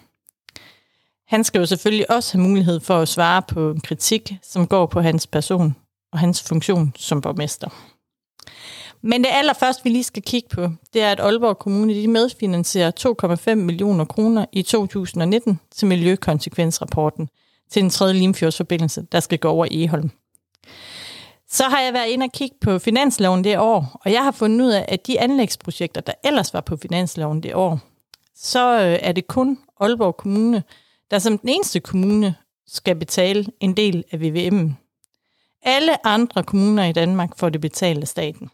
Han 1.26 1.44
skal 1.44 1.58
jo 1.58 1.66
selvfølgelig 1.66 2.10
også 2.10 2.38
have 2.38 2.48
mulighed 2.48 2.80
for 2.80 2.98
at 2.98 3.08
svare 3.08 3.42
på 3.42 3.70
en 3.70 3.80
kritik, 3.80 4.34
som 4.42 4.66
går 4.66 4.86
på 4.86 5.00
hans 5.00 5.26
person 5.26 5.76
og 6.12 6.18
hans 6.18 6.42
funktion 6.42 6.92
som 6.96 7.20
borgmester. 7.20 7.68
Men 9.02 9.24
det 9.24 9.30
allerførste, 9.32 9.84
vi 9.84 9.90
lige 9.90 10.04
skal 10.04 10.22
kigge 10.22 10.48
på, 10.48 10.68
det 10.92 11.02
er, 11.02 11.12
at 11.12 11.20
Aalborg 11.20 11.58
Kommune 11.58 11.94
de 11.94 12.08
medfinansierer 12.08 12.90
2,5 13.50 13.54
millioner 13.54 14.04
kroner 14.04 14.44
i 14.52 14.62
2019 14.62 15.60
til 15.70 15.88
miljøkonsekvensrapporten 15.88 17.28
til 17.70 17.82
den 17.82 17.90
tredje 17.90 18.14
Limfjordsforbindelse, 18.14 19.06
der 19.12 19.20
skal 19.20 19.38
gå 19.38 19.48
over 19.48 19.66
Eholm. 19.70 20.10
Så 21.48 21.64
har 21.64 21.80
jeg 21.80 21.92
været 21.92 22.08
inde 22.08 22.24
og 22.24 22.32
kigge 22.32 22.56
på 22.60 22.78
finansloven 22.78 23.44
det 23.44 23.58
år, 23.58 24.00
og 24.04 24.12
jeg 24.12 24.24
har 24.24 24.30
fundet 24.30 24.66
ud 24.66 24.70
af, 24.70 24.84
at 24.88 25.06
de 25.06 25.20
anlægsprojekter, 25.20 26.00
der 26.00 26.12
ellers 26.24 26.54
var 26.54 26.60
på 26.60 26.76
finansloven 26.76 27.42
det 27.42 27.54
år, 27.54 27.78
så 28.34 28.80
øh, 28.80 28.98
er 29.02 29.12
det 29.12 29.26
kun 29.26 29.58
Aalborg 29.80 30.16
Kommune, 30.16 30.62
der 31.10 31.18
som 31.18 31.38
den 31.38 31.48
eneste 31.48 31.80
kommune 31.80 32.34
skal 32.66 32.96
betale 32.96 33.46
en 33.60 33.76
del 33.76 34.04
af 34.12 34.20
VVM. 34.20 34.74
Alle 35.62 36.06
andre 36.06 36.42
kommuner 36.42 36.84
i 36.84 36.92
Danmark 36.92 37.38
får 37.38 37.48
det 37.48 37.60
betalt 37.60 38.02
af 38.02 38.08
staten. 38.08 38.50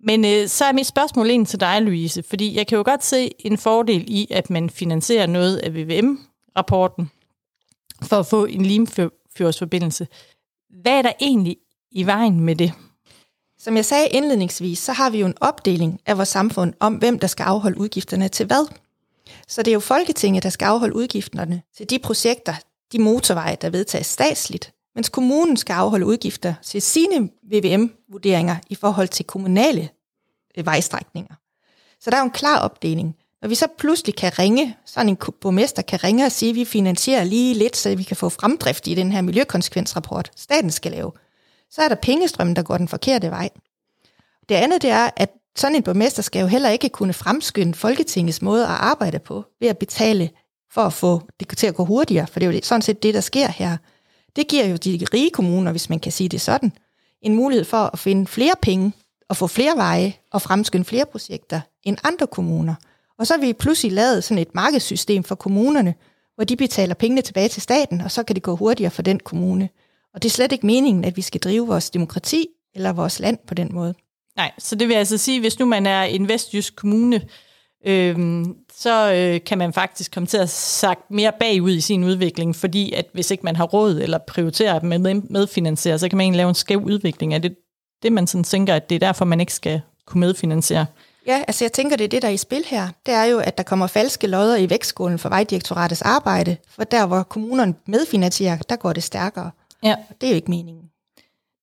Men 0.00 0.24
øh, 0.24 0.48
så 0.48 0.64
er 0.64 0.72
mit 0.72 0.86
spørgsmål 0.86 1.30
ind 1.30 1.46
til 1.46 1.60
dig, 1.60 1.82
Louise, 1.82 2.22
fordi 2.22 2.56
jeg 2.56 2.66
kan 2.66 2.76
jo 2.76 2.82
godt 2.84 3.04
se 3.04 3.30
en 3.38 3.58
fordel 3.58 4.04
i, 4.08 4.26
at 4.30 4.50
man 4.50 4.70
finansierer 4.70 5.26
noget 5.26 5.56
af 5.56 5.74
VVM-rapporten 5.74 7.10
for 8.02 8.16
at 8.16 8.26
få 8.26 8.44
en 8.44 8.66
limfjordsforbindelse. 8.66 10.08
Hvad 10.82 10.92
er 10.92 11.02
der 11.02 11.12
egentlig 11.20 11.56
i 11.90 12.06
vejen 12.06 12.40
med 12.40 12.56
det? 12.56 12.72
Som 13.58 13.76
jeg 13.76 13.84
sagde 13.84 14.08
indledningsvis, 14.08 14.78
så 14.78 14.92
har 14.92 15.10
vi 15.10 15.20
jo 15.20 15.26
en 15.26 15.34
opdeling 15.40 16.00
af 16.06 16.16
vores 16.16 16.28
samfund 16.28 16.74
om, 16.80 16.94
hvem 16.94 17.18
der 17.18 17.26
skal 17.26 17.44
afholde 17.44 17.80
udgifterne 17.80 18.28
til 18.28 18.46
hvad. 18.46 18.66
Så 19.48 19.62
det 19.62 19.70
er 19.70 19.74
jo 19.74 19.80
Folketinget, 19.80 20.42
der 20.42 20.48
skal 20.48 20.66
afholde 20.66 20.94
udgifterne 20.94 21.62
til 21.76 21.90
de 21.90 21.98
projekter, 21.98 22.54
de 22.92 22.98
motorveje, 22.98 23.56
der 23.60 23.70
vedtages 23.70 24.06
statsligt, 24.06 24.72
mens 24.94 25.08
kommunen 25.08 25.56
skal 25.56 25.74
afholde 25.74 26.06
udgifter 26.06 26.54
til 26.62 26.82
sine 26.82 27.30
VVM-vurderinger 27.42 28.56
i 28.68 28.74
forhold 28.74 29.08
til 29.08 29.24
kommunale 29.24 29.88
øh, 30.58 30.66
vejstrækninger. 30.66 31.34
Så 32.00 32.10
der 32.10 32.16
er 32.16 32.20
jo 32.20 32.24
en 32.24 32.30
klar 32.30 32.58
opdeling. 32.58 33.16
Når 33.42 33.48
vi 33.48 33.54
så 33.54 33.66
pludselig 33.78 34.16
kan 34.16 34.38
ringe, 34.38 34.76
sådan 34.84 35.08
en 35.08 35.16
borgmester 35.40 35.82
kan 35.82 36.04
ringe 36.04 36.26
og 36.26 36.32
sige, 36.32 36.50
at 36.50 36.56
vi 36.56 36.64
finansierer 36.64 37.24
lige 37.24 37.54
lidt, 37.54 37.76
så 37.76 37.94
vi 37.94 38.02
kan 38.02 38.16
få 38.16 38.28
fremdrift 38.28 38.86
i 38.86 38.94
den 38.94 39.12
her 39.12 39.20
miljøkonsekvensrapport, 39.20 40.30
staten 40.36 40.70
skal 40.70 40.92
lave, 40.92 41.12
så 41.70 41.82
er 41.82 41.88
der 41.88 41.94
pengestrømmen, 41.94 42.56
der 42.56 42.62
går 42.62 42.78
den 42.78 42.88
forkerte 42.88 43.30
vej. 43.30 43.50
Det 44.48 44.54
andet 44.54 44.82
det 44.82 44.90
er, 44.90 45.10
at 45.16 45.30
sådan 45.56 45.76
en 45.76 45.82
borgmester 45.82 46.22
skal 46.22 46.40
jo 46.40 46.46
heller 46.46 46.68
ikke 46.68 46.88
kunne 46.88 47.12
fremskynde 47.12 47.74
Folketingets 47.74 48.42
måde 48.42 48.64
at 48.64 48.70
arbejde 48.70 49.18
på 49.18 49.44
ved 49.60 49.68
at 49.68 49.78
betale 49.78 50.30
for 50.70 50.80
at 50.80 50.92
få 50.92 51.22
det 51.40 51.48
til 51.48 51.66
at 51.66 51.74
gå 51.74 51.84
hurtigere, 51.84 52.26
for 52.26 52.40
det 52.40 52.48
er 52.48 52.52
jo 52.52 52.60
sådan 52.62 52.82
set 52.82 53.02
det, 53.02 53.14
der 53.14 53.20
sker 53.20 53.48
her. 53.48 53.76
Det 54.38 54.48
giver 54.48 54.64
jo 54.64 54.76
de 54.76 55.06
rige 55.14 55.30
kommuner, 55.30 55.70
hvis 55.70 55.90
man 55.90 56.00
kan 56.00 56.12
sige 56.12 56.28
det 56.28 56.40
sådan, 56.40 56.72
en 57.22 57.34
mulighed 57.34 57.64
for 57.64 57.90
at 57.92 57.98
finde 57.98 58.26
flere 58.26 58.54
penge 58.62 58.92
og 59.28 59.36
få 59.36 59.46
flere 59.46 59.76
veje 59.76 60.14
og 60.32 60.42
fremskynde 60.42 60.84
flere 60.84 61.06
projekter 61.06 61.60
end 61.84 61.96
andre 62.04 62.26
kommuner. 62.26 62.74
Og 63.18 63.26
så 63.26 63.34
har 63.34 63.40
vi 63.40 63.52
pludselig 63.52 63.92
lavet 63.92 64.24
sådan 64.24 64.42
et 64.42 64.54
markedssystem 64.54 65.24
for 65.24 65.34
kommunerne, 65.34 65.94
hvor 66.34 66.44
de 66.44 66.56
betaler 66.56 66.94
pengene 66.94 67.22
tilbage 67.22 67.48
til 67.48 67.62
staten, 67.62 68.00
og 68.00 68.10
så 68.10 68.22
kan 68.22 68.34
det 68.34 68.42
gå 68.42 68.56
hurtigere 68.56 68.90
for 68.90 69.02
den 69.02 69.20
kommune. 69.20 69.68
Og 70.14 70.22
det 70.22 70.28
er 70.28 70.32
slet 70.32 70.52
ikke 70.52 70.66
meningen, 70.66 71.04
at 71.04 71.16
vi 71.16 71.22
skal 71.22 71.40
drive 71.40 71.66
vores 71.66 71.90
demokrati 71.90 72.46
eller 72.74 72.92
vores 72.92 73.20
land 73.20 73.38
på 73.46 73.54
den 73.54 73.68
måde. 73.72 73.94
Nej, 74.36 74.52
så 74.58 74.74
det 74.74 74.88
vil 74.88 74.94
altså 74.94 75.18
sige, 75.18 75.40
hvis 75.40 75.58
nu 75.58 75.66
man 75.66 75.86
er 75.86 76.02
en 76.02 76.28
vestjysk 76.28 76.76
kommune, 76.76 77.22
øhm, 77.86 78.54
så 78.80 79.12
øh, 79.12 79.44
kan 79.46 79.58
man 79.58 79.72
faktisk 79.72 80.12
komme 80.14 80.26
til 80.26 80.36
at 80.36 80.50
sagt 80.50 81.10
mere 81.10 81.32
bagud 81.40 81.70
i 81.70 81.80
sin 81.80 82.04
udvikling, 82.04 82.56
fordi 82.56 82.92
at 82.92 83.06
hvis 83.12 83.30
ikke 83.30 83.44
man 83.44 83.56
har 83.56 83.64
råd 83.64 84.00
eller 84.00 84.18
prioriterer 84.18 84.78
dem 84.78 84.88
med 84.88 85.22
medfinansiere, 85.30 85.98
så 85.98 86.08
kan 86.08 86.16
man 86.16 86.24
egentlig 86.24 86.36
lave 86.36 86.48
en 86.48 86.54
skæv 86.54 86.82
udvikling. 86.82 87.34
Er 87.34 87.38
det 87.38 87.56
det, 88.02 88.12
man 88.12 88.26
sådan 88.26 88.44
tænker, 88.44 88.74
at 88.74 88.90
det 88.90 88.94
er 88.94 88.98
derfor, 88.98 89.24
man 89.24 89.40
ikke 89.40 89.52
skal 89.52 89.80
kunne 90.06 90.20
medfinansiere? 90.20 90.86
Ja, 91.26 91.44
altså 91.48 91.64
jeg 91.64 91.72
tænker, 91.72 91.96
det 91.96 92.04
er 92.04 92.08
det, 92.08 92.22
der 92.22 92.28
er 92.28 92.32
i 92.32 92.36
spil 92.36 92.64
her. 92.66 92.88
Det 93.06 93.14
er 93.14 93.24
jo, 93.24 93.38
at 93.38 93.58
der 93.58 93.64
kommer 93.64 93.86
falske 93.86 94.26
lodder 94.26 94.56
i 94.56 94.70
vækstskålen 94.70 95.18
for 95.18 95.28
Vejdirektoratets 95.28 96.02
arbejde, 96.02 96.56
for 96.68 96.84
der, 96.84 97.06
hvor 97.06 97.22
kommunerne 97.22 97.74
medfinansierer, 97.86 98.56
der 98.56 98.76
går 98.76 98.92
det 98.92 99.02
stærkere. 99.02 99.50
Ja. 99.82 99.96
Og 100.10 100.14
det 100.20 100.26
er 100.26 100.30
jo 100.30 100.36
ikke 100.36 100.50
meningen. 100.50 100.84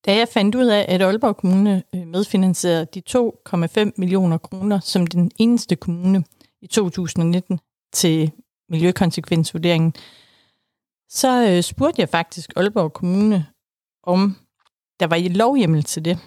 Da 0.06 0.16
jeg 0.16 0.28
fandt 0.28 0.54
ud 0.54 0.66
af, 0.66 0.86
at 0.88 1.02
Aalborg 1.02 1.36
Kommune 1.36 1.82
øh, 1.94 2.06
medfinansierede 2.06 2.86
de 2.94 3.02
2,5 3.10 3.90
millioner 3.96 4.38
kroner 4.38 4.80
som 4.80 5.06
den 5.06 5.30
eneste 5.38 5.76
kommune 5.76 6.24
i 6.62 6.66
2019 6.66 7.60
til 7.92 8.32
miljøkonsekvensvurderingen, 8.68 9.94
så 11.08 11.48
øh, 11.50 11.62
spurgte 11.62 12.00
jeg 12.00 12.08
faktisk 12.08 12.52
Aalborg 12.56 12.92
Kommune, 12.92 13.46
om 14.02 14.36
der 15.00 15.06
var 15.06 15.16
i 15.16 15.28
lovhjemmel 15.28 15.82
til 15.82 16.04
det. 16.04 16.18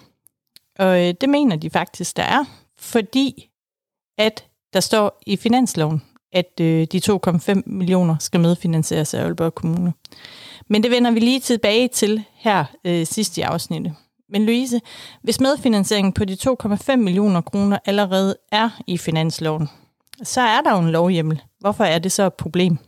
Og 0.78 1.08
øh, 1.08 1.14
det 1.20 1.28
mener 1.28 1.56
de 1.56 1.70
faktisk, 1.70 2.16
der 2.16 2.22
er, 2.22 2.44
fordi 2.78 3.50
at 4.18 4.46
der 4.72 4.80
står 4.80 5.18
i 5.26 5.36
finansloven, 5.36 6.02
at 6.32 6.60
øh, 6.60 6.86
de 6.92 7.00
2,5 7.10 7.62
millioner 7.66 8.16
skal 8.18 8.40
medfinansieres 8.40 9.14
af 9.14 9.22
Aalborg 9.22 9.54
Kommune. 9.54 9.92
Men 10.68 10.82
det 10.82 10.90
vender 10.90 11.10
vi 11.10 11.20
lige 11.20 11.40
tilbage 11.40 11.88
til 11.88 12.24
her 12.34 12.64
øh, 12.84 13.06
sidst 13.06 13.38
i 13.38 13.40
afsnittet. 13.40 13.94
Men 14.28 14.44
Louise, 14.44 14.80
hvis 15.22 15.40
medfinansieringen 15.40 16.12
på 16.12 16.24
de 16.24 16.36
2,5 16.64 16.96
millioner 16.96 17.40
kroner 17.40 17.78
allerede 17.84 18.36
er 18.52 18.70
i 18.86 18.98
finansloven, 18.98 19.68
så 20.24 20.40
er 20.40 20.60
der 20.60 20.72
jo 20.72 20.78
en 20.78 20.90
lovhjemmel. 20.90 21.42
Hvorfor 21.60 21.84
er 21.84 21.98
det 21.98 22.12
så 22.12 22.26
et 22.26 22.34
problem? 22.34 22.78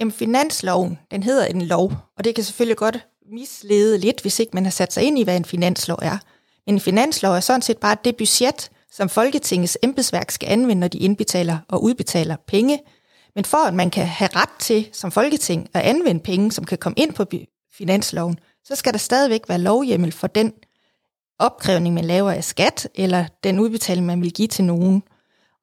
Jamen 0.00 0.12
finansloven, 0.12 0.98
den 1.10 1.22
hedder 1.22 1.46
en 1.46 1.62
lov, 1.62 1.92
og 2.18 2.24
det 2.24 2.34
kan 2.34 2.44
selvfølgelig 2.44 2.76
godt 2.76 3.06
mislede 3.32 3.98
lidt, 3.98 4.20
hvis 4.20 4.38
ikke 4.40 4.50
man 4.54 4.64
har 4.64 4.70
sat 4.70 4.92
sig 4.92 5.02
ind 5.02 5.18
i, 5.18 5.24
hvad 5.24 5.36
en 5.36 5.44
finanslov 5.44 5.98
er. 6.02 6.18
Men 6.66 6.74
en 6.74 6.80
finanslov 6.80 7.34
er 7.34 7.40
sådan 7.40 7.62
set 7.62 7.78
bare 7.78 7.96
det 8.04 8.16
budget, 8.16 8.70
som 8.92 9.08
Folketingets 9.08 9.78
embedsværk 9.82 10.30
skal 10.30 10.48
anvende, 10.48 10.80
når 10.80 10.88
de 10.88 10.98
indbetaler 10.98 11.58
og 11.68 11.82
udbetaler 11.82 12.36
penge 12.46 12.78
men 13.34 13.44
for 13.44 13.66
at 13.66 13.74
man 13.74 13.90
kan 13.90 14.06
have 14.06 14.30
ret 14.36 14.58
til 14.58 14.88
som 14.92 15.10
folketing 15.10 15.68
at 15.74 15.82
anvende 15.82 16.22
penge, 16.22 16.52
som 16.52 16.64
kan 16.64 16.78
komme 16.78 16.94
ind 16.98 17.12
på 17.12 17.24
finansloven, 17.72 18.38
så 18.64 18.76
skal 18.76 18.92
der 18.92 18.98
stadigvæk 18.98 19.48
være 19.48 19.58
lovhjemmel 19.58 20.12
for 20.12 20.26
den 20.26 20.52
opkrævning, 21.38 21.94
man 21.94 22.04
laver 22.04 22.30
af 22.30 22.44
skat, 22.44 22.88
eller 22.94 23.24
den 23.44 23.58
udbetaling, 23.58 24.06
man 24.06 24.22
vil 24.22 24.32
give 24.32 24.48
til 24.48 24.64
nogen. 24.64 25.02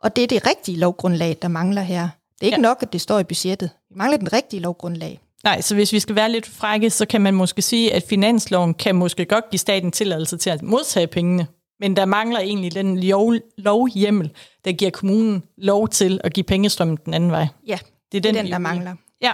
Og 0.04 0.16
det 0.16 0.24
er 0.24 0.28
det 0.28 0.48
rigtige 0.48 0.78
lovgrundlag, 0.80 1.38
der 1.42 1.48
mangler 1.48 1.82
her. 1.82 2.02
Det 2.02 2.42
er 2.42 2.46
ikke 2.46 2.58
ja. 2.58 2.62
nok, 2.62 2.78
at 2.82 2.94
det 2.94 3.02
står 3.02 3.20
i 3.20 3.24
budgettet. 3.24 3.70
Vi 3.90 3.96
mangler 3.96 4.18
den 4.18 4.34
rigtige 4.34 4.60
lovgrundlag. 4.60 5.20
Nej, 5.44 5.62
så 5.62 5.76
hvis 5.76 5.94
vi 5.94 6.00
skal 6.00 6.16
være 6.16 6.32
lidt 6.32 6.48
frække, 6.48 6.90
så 6.90 7.06
kan 7.06 7.22
man 7.22 7.34
måske 7.34 7.62
sige, 7.62 7.94
at 7.94 8.04
finansloven 8.10 8.74
kan 8.74 8.96
måske 8.96 9.26
godt 9.26 9.50
give 9.50 9.60
staten 9.60 9.92
tilladelse 9.92 10.38
til 10.38 10.50
at 10.50 10.62
modtage 10.62 11.08
pengene. 11.08 11.48
Men 11.80 11.96
der 11.96 12.06
mangler 12.06 12.40
egentlig 12.40 12.74
den 12.74 13.00
lov, 13.00 13.34
lovhjemmel, 13.58 14.32
der 14.66 14.72
giver 14.72 14.92
kommunen 14.92 15.44
lov 15.58 15.88
til 15.88 16.22
at 16.24 16.34
give 16.34 16.44
pengestrømmen 16.44 16.98
den 17.06 17.14
anden 17.14 17.32
vej. 17.32 17.48
Ja, 17.68 17.78
det 18.12 18.18
er 18.18 18.22
den, 18.22 18.36
det 18.36 18.44
den 18.44 18.52
der 18.52 18.58
mangler. 18.58 18.96
Ja. 19.22 19.32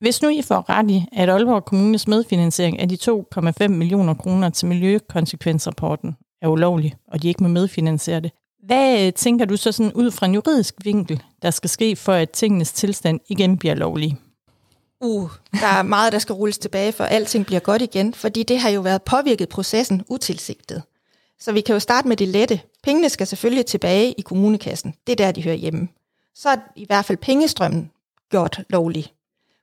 Hvis 0.00 0.22
nu 0.22 0.28
I 0.28 0.42
får 0.42 0.70
ret 0.70 0.90
i, 0.90 1.04
at 1.12 1.28
Aalborg 1.28 1.64
Kommunes 1.64 2.08
medfinansiering 2.08 2.78
af 2.80 2.88
de 2.88 2.98
2,5 3.02 3.68
millioner 3.68 4.14
kroner 4.14 4.50
til 4.50 4.68
miljøkonsekvensrapporten 4.68 6.16
er 6.42 6.48
ulovlig, 6.48 6.94
og 7.12 7.22
de 7.22 7.28
ikke 7.28 7.42
må 7.42 7.48
medfinansiere 7.48 8.20
det, 8.20 8.32
hvad 8.68 9.06
øh, 9.06 9.12
tænker 9.12 9.44
du 9.44 9.56
så 9.56 9.72
sådan 9.72 9.92
ud 9.92 10.10
fra 10.10 10.26
en 10.26 10.34
juridisk 10.34 10.74
vinkel, 10.84 11.22
der 11.42 11.50
skal 11.50 11.70
ske 11.70 11.96
for, 11.96 12.12
at 12.12 12.30
tingenes 12.30 12.72
tilstand 12.72 13.20
igen 13.28 13.58
bliver 13.58 13.74
lovlig? 13.74 14.16
Uh, 15.00 15.30
der 15.52 15.66
er 15.66 15.82
meget, 15.82 16.12
der 16.12 16.18
skal 16.18 16.32
rulles 16.32 16.58
tilbage, 16.58 16.92
for 16.92 17.04
alting 17.04 17.46
bliver 17.46 17.60
godt 17.60 17.82
igen, 17.82 18.14
fordi 18.14 18.42
det 18.42 18.58
har 18.58 18.68
jo 18.68 18.80
været 18.80 19.02
påvirket 19.02 19.48
processen 19.48 20.02
utilsigtet. 20.08 20.82
Så 21.40 21.52
vi 21.52 21.60
kan 21.60 21.72
jo 21.72 21.80
starte 21.80 22.08
med 22.08 22.16
det 22.16 22.28
lette. 22.28 22.60
Pengene 22.82 23.08
skal 23.08 23.26
selvfølgelig 23.26 23.66
tilbage 23.66 24.12
i 24.12 24.20
kommunekassen. 24.20 24.94
Det 25.06 25.12
er 25.12 25.16
der, 25.16 25.32
de 25.32 25.42
hører 25.42 25.54
hjemme. 25.54 25.88
Så 26.34 26.48
er 26.48 26.56
i 26.76 26.86
hvert 26.86 27.04
fald 27.04 27.18
pengestrømmen 27.18 27.90
gjort 28.30 28.60
lovlig. 28.70 29.06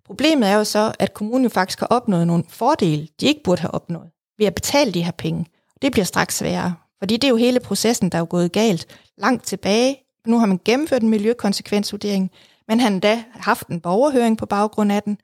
Problemet 0.05 0.49
er 0.49 0.53
jo 0.53 0.63
så, 0.63 0.93
at 0.99 1.13
kommunen 1.13 1.49
faktisk 1.49 1.79
har 1.79 1.87
opnået 1.87 2.27
nogle 2.27 2.43
fordele, 2.49 3.07
de 3.19 3.25
ikke 3.25 3.43
burde 3.43 3.61
have 3.61 3.73
opnået, 3.73 4.09
ved 4.37 4.45
at 4.45 4.55
betale 4.55 4.91
de 4.91 5.03
her 5.03 5.11
penge. 5.11 5.45
Det 5.81 5.91
bliver 5.91 6.05
straks 6.05 6.37
sværere, 6.37 6.73
fordi 6.99 7.17
det 7.17 7.23
er 7.23 7.29
jo 7.29 7.35
hele 7.35 7.59
processen, 7.59 8.09
der 8.09 8.17
er 8.17 8.25
gået 8.25 8.51
galt 8.51 8.87
langt 9.17 9.45
tilbage. 9.45 9.97
Nu 10.27 10.39
har 10.39 10.45
man 10.45 10.59
gennemført 10.65 11.01
en 11.01 11.09
miljøkonsekvensvurdering, 11.09 12.31
men 12.67 12.79
han 12.79 12.99
da 12.99 13.23
haft 13.33 13.67
en 13.67 13.81
borgerhøring 13.81 14.37
på 14.37 14.45
baggrund 14.45 14.91
af 14.91 15.03
den, 15.03 15.17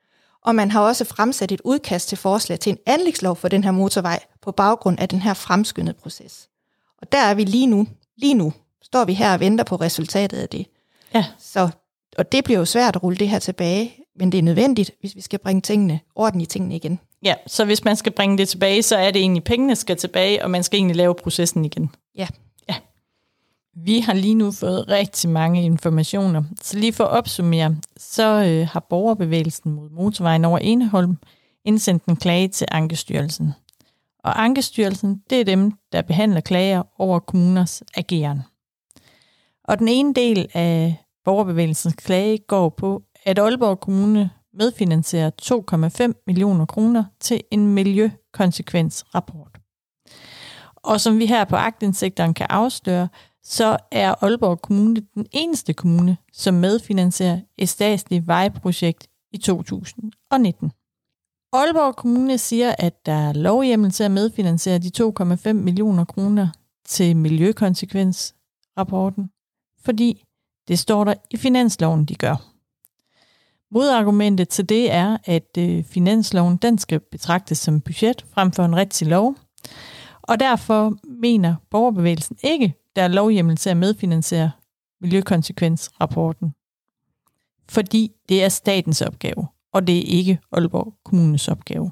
og 0.45 0.55
man 0.55 0.71
har 0.71 0.81
også 0.81 1.05
fremsat 1.05 1.51
et 1.51 1.61
udkast 1.63 2.09
til 2.09 2.17
forslag 2.17 2.59
til 2.59 2.69
en 2.69 2.77
anlægslov 2.85 3.35
for 3.35 3.47
den 3.47 3.63
her 3.63 3.71
motorvej 3.71 4.19
på 4.41 4.51
baggrund 4.51 4.99
af 4.99 5.09
den 5.09 5.19
her 5.21 5.33
fremskyndede 5.33 5.97
proces. 6.01 6.49
Og 7.01 7.11
der 7.11 7.17
er 7.17 7.33
vi 7.33 7.43
lige 7.43 7.67
nu. 7.67 7.87
Lige 8.17 8.33
nu 8.33 8.53
står 8.81 9.05
vi 9.05 9.13
her 9.13 9.33
og 9.33 9.39
venter 9.39 9.63
på 9.63 9.75
resultatet 9.75 10.37
af 10.37 10.49
det. 10.49 10.65
Ja. 11.13 11.25
Så, 11.39 11.69
og 12.17 12.31
det 12.31 12.43
bliver 12.43 12.59
jo 12.59 12.65
svært 12.65 12.95
at 12.95 13.03
rulle 13.03 13.17
det 13.17 13.29
her 13.29 13.39
tilbage, 13.39 13.95
men 14.15 14.31
det 14.31 14.37
er 14.37 14.43
nødvendigt, 14.43 14.91
hvis 14.99 15.15
vi 15.15 15.21
skal 15.21 15.39
bringe 15.39 15.61
tingene, 15.61 15.99
orden 16.15 16.41
i 16.41 16.45
tingene 16.45 16.75
igen. 16.75 16.99
Ja, 17.23 17.35
så 17.47 17.65
hvis 17.65 17.83
man 17.83 17.95
skal 17.95 18.11
bringe 18.11 18.37
det 18.37 18.49
tilbage, 18.49 18.83
så 18.83 18.97
er 18.97 19.11
det 19.11 19.21
egentlig, 19.21 19.43
pengene 19.43 19.75
skal 19.75 19.97
tilbage, 19.97 20.43
og 20.43 20.51
man 20.51 20.63
skal 20.63 20.77
egentlig 20.77 20.95
lave 20.95 21.15
processen 21.15 21.65
igen. 21.65 21.89
Ja. 22.17 22.27
Ja. 22.69 22.75
Vi 23.75 23.99
har 23.99 24.13
lige 24.13 24.35
nu 24.35 24.51
fået 24.51 24.87
rigtig 24.87 25.29
mange 25.29 25.63
informationer. 25.63 26.43
Så 26.61 26.77
lige 26.77 26.93
for 26.93 27.03
at 27.03 27.09
opsummere, 27.09 27.75
så 27.97 28.43
øh, 28.43 28.67
har 28.67 28.85
borgerbevægelsen 28.89 29.71
mod 29.71 29.89
motorvejen 29.89 30.45
over 30.45 30.57
Eneholm 30.57 31.17
indsendt 31.65 32.05
en 32.05 32.15
klage 32.15 32.47
til 32.47 32.67
Ankestyrelsen. 32.71 33.53
Og 34.23 34.43
Ankestyrelsen, 34.43 35.21
det 35.29 35.39
er 35.39 35.45
dem, 35.45 35.73
der 35.91 36.01
behandler 36.01 36.41
klager 36.41 36.83
over 36.97 37.19
kommuners 37.19 37.83
ageren. 37.95 38.41
Og 39.63 39.79
den 39.79 39.87
ene 39.87 40.13
del 40.13 40.47
af 40.53 40.95
borgerbevægelsens 41.25 41.93
klage 41.93 42.37
går 42.37 42.69
på, 42.69 43.03
at 43.25 43.39
Aalborg 43.39 43.79
Kommune 43.79 44.29
medfinansierer 44.53 45.31
2,5 45.41 46.23
millioner 46.27 46.65
kroner 46.65 47.03
til 47.19 47.41
en 47.51 47.67
miljøkonsekvensrapport. 47.67 49.59
Og 50.75 51.01
som 51.01 51.19
vi 51.19 51.25
her 51.25 51.45
på 51.45 51.55
agtindsigteren 51.55 52.33
kan 52.33 52.47
afsløre, 52.49 53.07
så 53.43 53.77
er 53.91 54.23
Aalborg 54.23 54.61
Kommune 54.61 55.01
den 55.15 55.25
eneste 55.31 55.73
kommune, 55.73 56.17
som 56.33 56.53
medfinansierer 56.53 57.39
et 57.57 57.69
statsligt 57.69 58.27
vejprojekt 58.27 59.07
i 59.31 59.37
2019. 59.37 60.71
Aalborg 61.53 61.95
Kommune 61.95 62.37
siger, 62.37 62.75
at 62.79 63.05
der 63.05 63.13
er 63.13 63.33
lovhjemmel 63.33 63.91
til 63.91 64.03
at 64.03 64.11
medfinansiere 64.11 64.79
de 64.79 64.91
2,5 65.49 65.53
millioner 65.53 66.05
kroner 66.05 66.47
til 66.85 67.17
miljøkonsekvensrapporten, 67.17 69.29
fordi 69.85 70.23
det 70.67 70.79
står 70.79 71.03
der 71.03 71.13
i 71.31 71.37
finansloven, 71.37 72.05
de 72.05 72.15
gør. 72.15 72.50
Modargumentet 73.71 74.49
til 74.49 74.69
det 74.69 74.91
er, 74.91 75.17
at 75.25 75.57
øh, 75.57 75.83
finansloven 75.83 76.57
den 76.57 76.77
skal 76.77 76.99
betragtes 76.99 77.57
som 77.57 77.81
budget 77.81 78.25
frem 78.33 78.51
for 78.51 78.65
en 78.65 78.75
rigtig 78.75 79.07
lov, 79.07 79.35
og 80.21 80.39
derfor 80.39 80.93
mener 81.21 81.55
borgerbevægelsen 81.69 82.37
ikke, 82.43 82.73
der 82.95 83.01
er 83.01 83.07
lovhjemmel 83.07 83.55
til 83.55 83.69
at 83.69 83.77
medfinansiere 83.77 84.51
miljøkonsekvensrapporten, 85.01 86.53
fordi 87.69 88.11
det 88.29 88.43
er 88.43 88.49
statens 88.49 89.01
opgave, 89.01 89.47
og 89.73 89.87
det 89.87 89.97
er 89.97 90.17
ikke 90.17 90.39
Aalborg 90.51 90.93
Kommunes 91.05 91.47
opgave. 91.47 91.91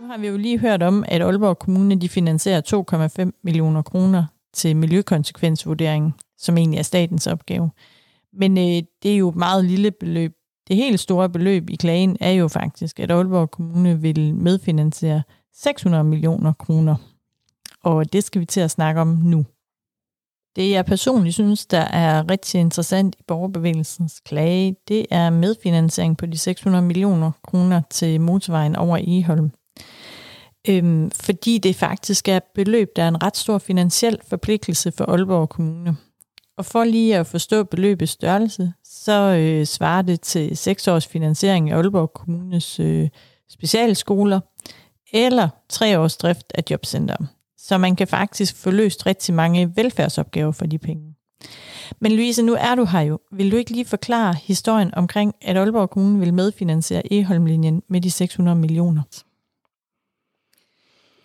Nu 0.00 0.06
har 0.06 0.18
vi 0.18 0.26
jo 0.26 0.36
lige 0.36 0.58
hørt 0.58 0.82
om, 0.82 1.04
at 1.08 1.22
Aalborg 1.22 1.58
Kommune 1.58 2.00
de 2.00 2.08
finansierer 2.08 3.24
2,5 3.24 3.40
millioner 3.42 3.82
kroner 3.82 4.24
til 4.52 4.76
miljøkonsekvensvurdering, 4.76 6.14
som 6.38 6.58
egentlig 6.58 6.78
er 6.78 6.82
statens 6.82 7.26
opgave. 7.26 7.70
Men 8.32 8.58
øh, 8.58 8.82
det 9.02 9.12
er 9.12 9.16
jo 9.16 9.28
et 9.28 9.36
meget 9.36 9.64
lille 9.64 9.90
beløb. 9.90 10.32
Det 10.68 10.76
helt 10.76 11.00
store 11.00 11.28
beløb 11.28 11.70
i 11.70 11.76
klagen 11.76 12.16
er 12.20 12.30
jo 12.30 12.48
faktisk, 12.48 13.00
at 13.00 13.10
Aalborg 13.10 13.50
Kommune 13.50 14.00
vil 14.00 14.34
medfinansiere 14.34 15.22
600 15.54 16.04
millioner 16.04 16.52
kroner. 16.52 16.96
Og 17.84 18.12
det 18.12 18.24
skal 18.24 18.40
vi 18.40 18.46
til 18.46 18.60
at 18.60 18.70
snakke 18.70 19.00
om 19.00 19.08
nu. 19.08 19.46
Det 20.56 20.70
jeg 20.70 20.86
personligt 20.86 21.34
synes, 21.34 21.66
der 21.66 21.80
er 21.80 22.30
rigtig 22.30 22.60
interessant 22.60 23.16
i 23.18 23.22
borgerbevægelsens 23.26 24.20
klage, 24.20 24.76
det 24.88 25.06
er 25.10 25.30
medfinansiering 25.30 26.16
på 26.16 26.26
de 26.26 26.38
600 26.38 26.84
millioner 26.84 27.30
kroner 27.42 27.82
til 27.90 28.20
motorvejen 28.20 28.76
over 28.76 28.98
Eholm. 29.06 29.50
Øhm, 30.68 31.10
fordi 31.10 31.58
det 31.58 31.76
faktisk 31.76 32.28
er 32.28 32.36
et 32.36 32.42
beløb, 32.54 32.88
der 32.96 33.02
er 33.02 33.08
en 33.08 33.22
ret 33.22 33.36
stor 33.36 33.58
finansiel 33.58 34.18
forpligtelse 34.28 34.92
for 34.92 35.04
Aalborg 35.04 35.48
Kommune. 35.48 35.96
Og 36.58 36.66
for 36.66 36.84
lige 36.84 37.16
at 37.16 37.26
forstå 37.26 37.64
beløbets 37.64 38.12
størrelse, 38.12 38.72
så 38.84 39.36
øh, 39.40 39.66
svarer 39.66 40.02
det 40.02 40.20
til 40.20 40.56
6 40.56 40.88
års 40.88 41.06
finansiering 41.06 41.70
af 41.70 41.76
Aalborg 41.76 42.12
Kommunes 42.12 42.80
øh, 42.80 43.08
specialskoler, 43.50 44.40
eller 45.12 45.48
3 45.68 45.98
års 45.98 46.16
drift 46.16 46.52
af 46.54 46.62
jobcenter. 46.70 47.16
Så 47.58 47.78
man 47.78 47.96
kan 47.96 48.08
faktisk 48.08 48.56
få 48.56 48.70
løst 48.70 49.06
rigtig 49.06 49.34
mange 49.34 49.72
velfærdsopgaver 49.76 50.52
for 50.52 50.66
de 50.66 50.78
penge. 50.78 51.14
Men 52.00 52.12
Louise, 52.12 52.42
nu 52.42 52.56
er 52.58 52.74
du 52.74 52.84
her 52.84 53.00
jo. 53.00 53.18
Vil 53.32 53.52
du 53.52 53.56
ikke 53.56 53.70
lige 53.70 53.84
forklare 53.84 54.34
historien 54.42 54.94
omkring, 54.94 55.34
at 55.42 55.56
Aalborg 55.56 55.90
Kommune 55.90 56.18
vil 56.18 56.34
medfinansiere 56.34 57.12
Eholmlinjen 57.12 57.82
med 57.88 58.00
de 58.00 58.10
600 58.10 58.56
millioner? 58.56 59.02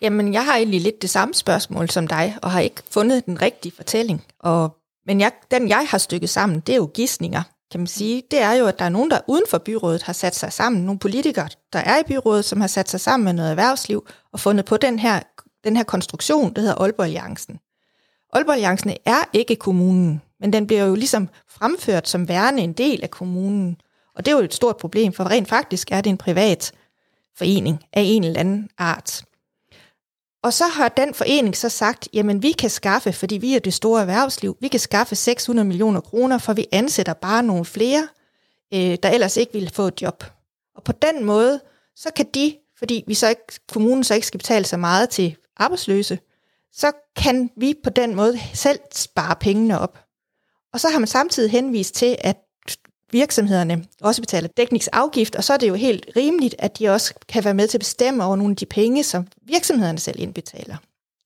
Jamen, 0.00 0.32
jeg 0.32 0.44
har 0.44 0.56
egentlig 0.56 0.80
lidt 0.80 1.02
det 1.02 1.10
samme 1.10 1.34
spørgsmål 1.34 1.90
som 1.90 2.06
dig, 2.06 2.38
og 2.42 2.50
har 2.50 2.60
ikke 2.60 2.82
fundet 2.90 3.26
den 3.26 3.42
rigtige 3.42 3.72
fortælling. 3.76 4.24
Og, 4.40 4.76
men 5.06 5.20
jeg, 5.20 5.32
den, 5.50 5.68
jeg 5.68 5.86
har 5.88 5.98
stykket 5.98 6.30
sammen, 6.30 6.60
det 6.60 6.72
er 6.72 6.76
jo 6.76 6.90
gissninger, 6.94 7.42
kan 7.70 7.80
man 7.80 7.86
sige. 7.86 8.22
Det 8.30 8.40
er 8.40 8.52
jo, 8.52 8.66
at 8.66 8.78
der 8.78 8.84
er 8.84 8.88
nogen, 8.88 9.10
der 9.10 9.20
uden 9.26 9.44
for 9.50 9.58
byrådet 9.58 10.02
har 10.02 10.12
sat 10.12 10.34
sig 10.34 10.52
sammen. 10.52 10.82
Nogle 10.82 10.98
politikere, 10.98 11.48
der 11.72 11.78
er 11.78 11.98
i 11.98 12.02
byrådet, 12.06 12.44
som 12.44 12.60
har 12.60 12.68
sat 12.68 12.90
sig 12.90 13.00
sammen 13.00 13.24
med 13.24 13.32
noget 13.32 13.50
erhvervsliv 13.50 14.06
og 14.32 14.40
fundet 14.40 14.64
på 14.64 14.76
den 14.76 14.98
her, 14.98 15.20
den 15.64 15.76
her 15.76 15.84
konstruktion, 15.84 16.54
der 16.54 16.60
hedder 16.60 16.74
Aalborg 16.74 17.06
Alliancen. 17.06 17.58
Aalborg 18.32 18.54
Alliancen 18.54 18.92
er 19.04 19.28
ikke 19.32 19.56
kommunen, 19.56 20.22
men 20.40 20.52
den 20.52 20.66
bliver 20.66 20.84
jo 20.84 20.94
ligesom 20.94 21.28
fremført 21.48 22.08
som 22.08 22.28
værende 22.28 22.62
en 22.62 22.72
del 22.72 23.02
af 23.02 23.10
kommunen. 23.10 23.76
Og 24.14 24.26
det 24.26 24.32
er 24.32 24.36
jo 24.36 24.44
et 24.44 24.54
stort 24.54 24.76
problem, 24.76 25.12
for 25.12 25.24
rent 25.24 25.48
faktisk 25.48 25.92
er 25.92 26.00
det 26.00 26.10
en 26.10 26.16
privat 26.16 26.72
forening 27.38 27.84
af 27.92 28.02
en 28.04 28.24
eller 28.24 28.40
anden 28.40 28.68
art. 28.78 29.24
Og 30.46 30.52
så 30.52 30.66
har 30.66 30.88
den 30.88 31.14
forening 31.14 31.56
så 31.56 31.68
sagt, 31.68 32.08
jamen 32.12 32.42
vi 32.42 32.52
kan 32.52 32.70
skaffe, 32.70 33.12
fordi 33.12 33.36
vi 33.36 33.54
er 33.54 33.58
det 33.58 33.74
store 33.74 34.00
erhvervsliv, 34.00 34.56
vi 34.60 34.68
kan 34.68 34.80
skaffe 34.80 35.14
600 35.14 35.68
millioner 35.68 36.00
kroner, 36.00 36.38
for 36.38 36.52
vi 36.52 36.66
ansætter 36.72 37.12
bare 37.12 37.42
nogle 37.42 37.64
flere, 37.64 38.08
øh, 38.74 38.98
der 39.02 39.08
ellers 39.08 39.36
ikke 39.36 39.52
ville 39.52 39.70
få 39.70 39.82
et 39.82 40.02
job. 40.02 40.24
Og 40.76 40.84
på 40.84 40.92
den 40.92 41.24
måde, 41.24 41.60
så 41.96 42.10
kan 42.16 42.26
de, 42.34 42.56
fordi 42.78 43.04
vi 43.06 43.14
så 43.14 43.28
ikke, 43.28 43.42
kommunen 43.72 44.04
så 44.04 44.14
ikke 44.14 44.26
skal 44.26 44.38
betale 44.38 44.64
så 44.64 44.76
meget 44.76 45.10
til 45.10 45.36
arbejdsløse, 45.56 46.18
så 46.72 46.92
kan 47.16 47.50
vi 47.56 47.74
på 47.84 47.90
den 47.90 48.14
måde 48.14 48.40
selv 48.54 48.78
spare 48.94 49.36
pengene 49.40 49.80
op. 49.80 49.98
Og 50.72 50.80
så 50.80 50.88
har 50.88 50.98
man 50.98 51.08
samtidig 51.08 51.50
henvist 51.50 51.94
til, 51.94 52.16
at 52.20 52.36
virksomhederne 53.12 53.84
også 54.02 54.22
betaler 54.22 54.48
dækningsafgift, 54.56 55.36
og 55.36 55.44
så 55.44 55.52
er 55.52 55.56
det 55.56 55.68
jo 55.68 55.74
helt 55.74 56.06
rimeligt, 56.16 56.54
at 56.58 56.78
de 56.78 56.88
også 56.88 57.14
kan 57.28 57.44
være 57.44 57.54
med 57.54 57.68
til 57.68 57.76
at 57.76 57.80
bestemme 57.80 58.24
over 58.24 58.36
nogle 58.36 58.50
af 58.50 58.56
de 58.56 58.66
penge, 58.66 59.02
som 59.02 59.26
virksomhederne 59.46 59.98
selv 59.98 60.20
indbetaler. 60.20 60.76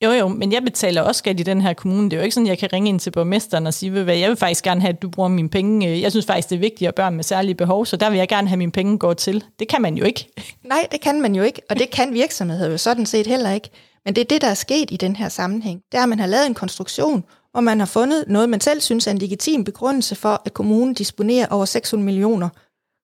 Jo, 0.04 0.10
jo, 0.10 0.28
men 0.28 0.52
jeg 0.52 0.62
betaler 0.62 1.02
også 1.02 1.18
skat 1.18 1.40
i 1.40 1.42
den 1.42 1.60
her 1.60 1.72
kommune. 1.72 2.10
Det 2.10 2.12
er 2.12 2.16
jo 2.16 2.22
ikke 2.22 2.34
sådan, 2.34 2.46
at 2.46 2.50
jeg 2.50 2.58
kan 2.58 2.72
ringe 2.72 2.88
ind 2.88 3.00
til 3.00 3.10
borgmesteren 3.10 3.66
og 3.66 3.74
sige, 3.74 3.90
hvad 3.90 4.16
jeg 4.16 4.28
vil 4.28 4.36
faktisk 4.36 4.64
gerne 4.64 4.80
have, 4.80 4.92
at 4.92 5.02
du 5.02 5.08
bruger 5.08 5.28
mine 5.28 5.48
penge. 5.48 6.00
Jeg 6.00 6.10
synes 6.10 6.26
faktisk, 6.26 6.50
det 6.50 6.56
er 6.56 6.60
vigtigt 6.60 6.88
at 6.88 6.94
børn 6.94 7.14
med 7.14 7.24
særlige 7.24 7.54
behov, 7.54 7.86
så 7.86 7.96
der 7.96 8.10
vil 8.10 8.18
jeg 8.18 8.28
gerne 8.28 8.48
have, 8.48 8.54
at 8.54 8.58
mine 8.58 8.72
penge 8.72 8.98
går 8.98 9.12
til. 9.12 9.44
Det 9.58 9.68
kan 9.68 9.82
man 9.82 9.94
jo 9.94 10.04
ikke. 10.04 10.28
Nej, 10.64 10.86
det 10.92 11.00
kan 11.00 11.20
man 11.20 11.34
jo 11.34 11.42
ikke, 11.42 11.62
og 11.70 11.78
det 11.78 11.90
kan 11.90 12.14
virksomheder 12.14 12.70
jo 12.70 12.78
sådan 12.78 13.06
set 13.06 13.26
heller 13.26 13.50
ikke. 13.50 13.70
Men 14.04 14.14
det 14.14 14.20
er 14.20 14.24
det, 14.24 14.40
der 14.40 14.48
er 14.48 14.54
sket 14.54 14.90
i 14.90 14.96
den 14.96 15.16
her 15.16 15.28
sammenhæng. 15.28 15.80
Det 15.92 15.98
er, 15.98 16.02
at 16.02 16.08
man 16.08 16.18
har 16.18 16.26
lavet 16.26 16.46
en 16.46 16.54
konstruktion, 16.54 17.24
og 17.54 17.64
man 17.64 17.78
har 17.78 17.86
fundet 17.86 18.24
noget, 18.28 18.48
man 18.48 18.60
selv 18.60 18.80
synes 18.80 19.06
er 19.06 19.10
en 19.10 19.18
legitim 19.18 19.64
begrundelse 19.64 20.14
for, 20.14 20.42
at 20.44 20.54
kommunen 20.54 20.94
disponerer 20.94 21.46
over 21.50 21.64
600 21.64 22.04
millioner 22.04 22.48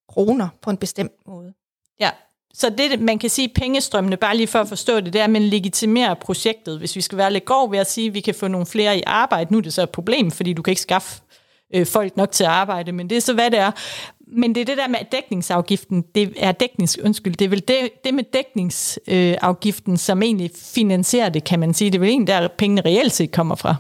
kroner 0.09 0.49
på 0.63 0.71
en 0.71 0.77
bestemt 0.77 1.13
måde. 1.27 1.53
Ja, 2.01 2.11
så 2.55 2.71
det, 2.71 3.01
man 3.01 3.19
kan 3.19 3.31
sige, 3.31 3.49
pengestrømmene, 3.49 4.17
bare 4.17 4.37
lige 4.37 4.47
for 4.47 4.59
at 4.59 4.69
forstå 4.69 5.01
det, 5.01 5.13
det 5.13 5.21
er, 5.21 5.25
at 5.25 5.31
man 5.31 5.43
legitimerer 5.43 6.15
projektet. 6.15 6.79
Hvis 6.79 6.97
vi 6.97 7.01
skal 7.01 7.19
være 7.19 7.33
lidt 7.33 7.45
grov 7.45 7.73
ved 7.73 7.79
at 7.79 7.91
sige, 7.91 8.07
at 8.07 8.15
vi 8.15 8.21
kan 8.21 8.35
få 8.35 8.49
nogle 8.49 8.67
flere 8.67 8.99
i 8.99 9.03
arbejde, 9.07 9.53
nu 9.53 9.59
er 9.59 9.63
det 9.63 9.73
så 9.73 9.83
et 9.83 9.91
problem, 9.91 10.31
fordi 10.31 10.53
du 10.53 10.63
kan 10.63 10.73
ikke 10.73 10.83
skaffe 10.83 11.23
øh, 11.75 11.87
folk 11.87 12.17
nok 12.17 12.33
til 12.33 12.45
at 12.45 12.51
arbejde, 12.51 12.93
men 12.93 13.11
det 13.11 13.17
er 13.17 13.21
så, 13.21 13.35
hvad 13.35 13.51
det 13.51 13.59
er. 13.59 13.71
Men 14.29 14.55
det 14.55 14.61
er 14.61 14.65
det 14.65 14.77
der 14.77 14.89
med 14.89 14.99
dækningsafgiften, 15.13 16.05
det 16.15 16.35
er 16.37 16.53
dæknings, 16.53 16.99
undskyld, 16.99 17.35
det 17.35 17.45
er 17.45 17.49
vel 17.49 17.69
det, 17.69 17.91
det 18.05 18.15
med 18.15 18.25
dækningsafgiften, 18.33 19.97
som 19.97 20.23
egentlig 20.23 20.51
finansierer 20.75 21.29
det, 21.29 21.45
kan 21.45 21.61
man 21.61 21.75
sige. 21.75 21.91
Det 21.91 21.99
er 21.99 22.01
vel 22.01 22.11
en, 22.11 22.27
der, 22.27 22.49
pengene 22.59 22.81
reelt 22.81 23.13
set 23.13 23.33
kommer 23.33 23.55
fra. 23.55 23.77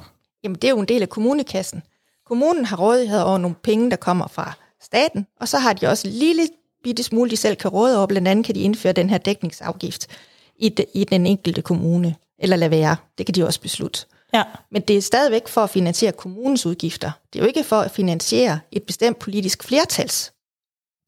Jamen, 0.46 0.56
det 0.56 0.64
er 0.64 0.72
jo 0.72 0.80
en 0.80 0.88
del 0.88 1.02
af 1.02 1.08
kommunekassen. 1.08 1.82
Kommunen 2.26 2.64
har 2.64 2.76
rådighed 2.76 3.20
over 3.20 3.38
nogle 3.38 3.56
penge, 3.62 3.90
der 3.90 3.96
kommer 3.96 4.26
fra 4.26 4.52
staten, 4.82 5.26
og 5.40 5.48
så 5.48 5.58
har 5.58 5.72
de 5.72 5.86
også 5.86 6.08
en 6.08 6.14
lille 6.14 6.48
bitte 6.84 7.02
smule, 7.02 7.30
de 7.30 7.36
selv 7.36 7.56
kan 7.56 7.70
råde 7.70 7.96
over. 7.96 8.06
Blandt 8.06 8.28
andet 8.28 8.46
kan 8.46 8.54
de 8.54 8.60
indføre 8.60 8.92
den 8.92 9.10
her 9.10 9.18
dækningsafgift 9.18 10.06
i, 10.56 10.68
de, 10.68 10.84
i 10.94 11.04
den 11.04 11.26
enkelte 11.26 11.62
kommune, 11.62 12.14
eller 12.38 12.56
lade 12.56 12.70
være. 12.70 12.96
Det 13.18 13.26
kan 13.26 13.34
de 13.34 13.46
også 13.46 13.60
beslutte. 13.60 14.00
Ja. 14.34 14.42
Men 14.70 14.82
det 14.82 14.96
er 14.96 15.02
stadigvæk 15.02 15.48
for 15.48 15.60
at 15.60 15.70
finansiere 15.70 16.12
kommunens 16.12 16.66
udgifter. 16.66 17.10
Det 17.32 17.38
er 17.38 17.42
jo 17.42 17.48
ikke 17.48 17.64
for 17.64 17.80
at 17.80 17.90
finansiere 17.90 18.60
et 18.72 18.82
bestemt 18.82 19.18
politisk 19.18 19.62
flertals 19.62 20.32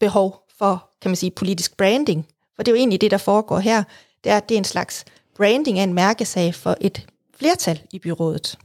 behov 0.01 0.42
for, 0.59 0.90
kan 1.03 1.11
man 1.11 1.16
sige, 1.16 1.31
politisk 1.31 1.77
branding. 1.77 2.27
For 2.57 2.62
det 2.62 2.72
er 2.72 2.77
jo 2.77 2.79
egentlig 2.79 3.01
det, 3.01 3.11
der 3.11 3.18
foregår 3.18 3.59
her. 3.59 3.83
Det 4.24 4.33
er, 4.33 4.37
at 4.37 4.48
det 4.48 4.55
er 4.55 4.59
en 4.59 4.64
slags 4.64 5.05
branding 5.37 5.79
af 5.79 5.83
en 5.83 5.94
mærkesag 5.94 6.55
for 6.55 6.77
et 6.81 7.07
flertal 7.38 7.81
i 7.92 7.98
byrådet. 7.98 8.59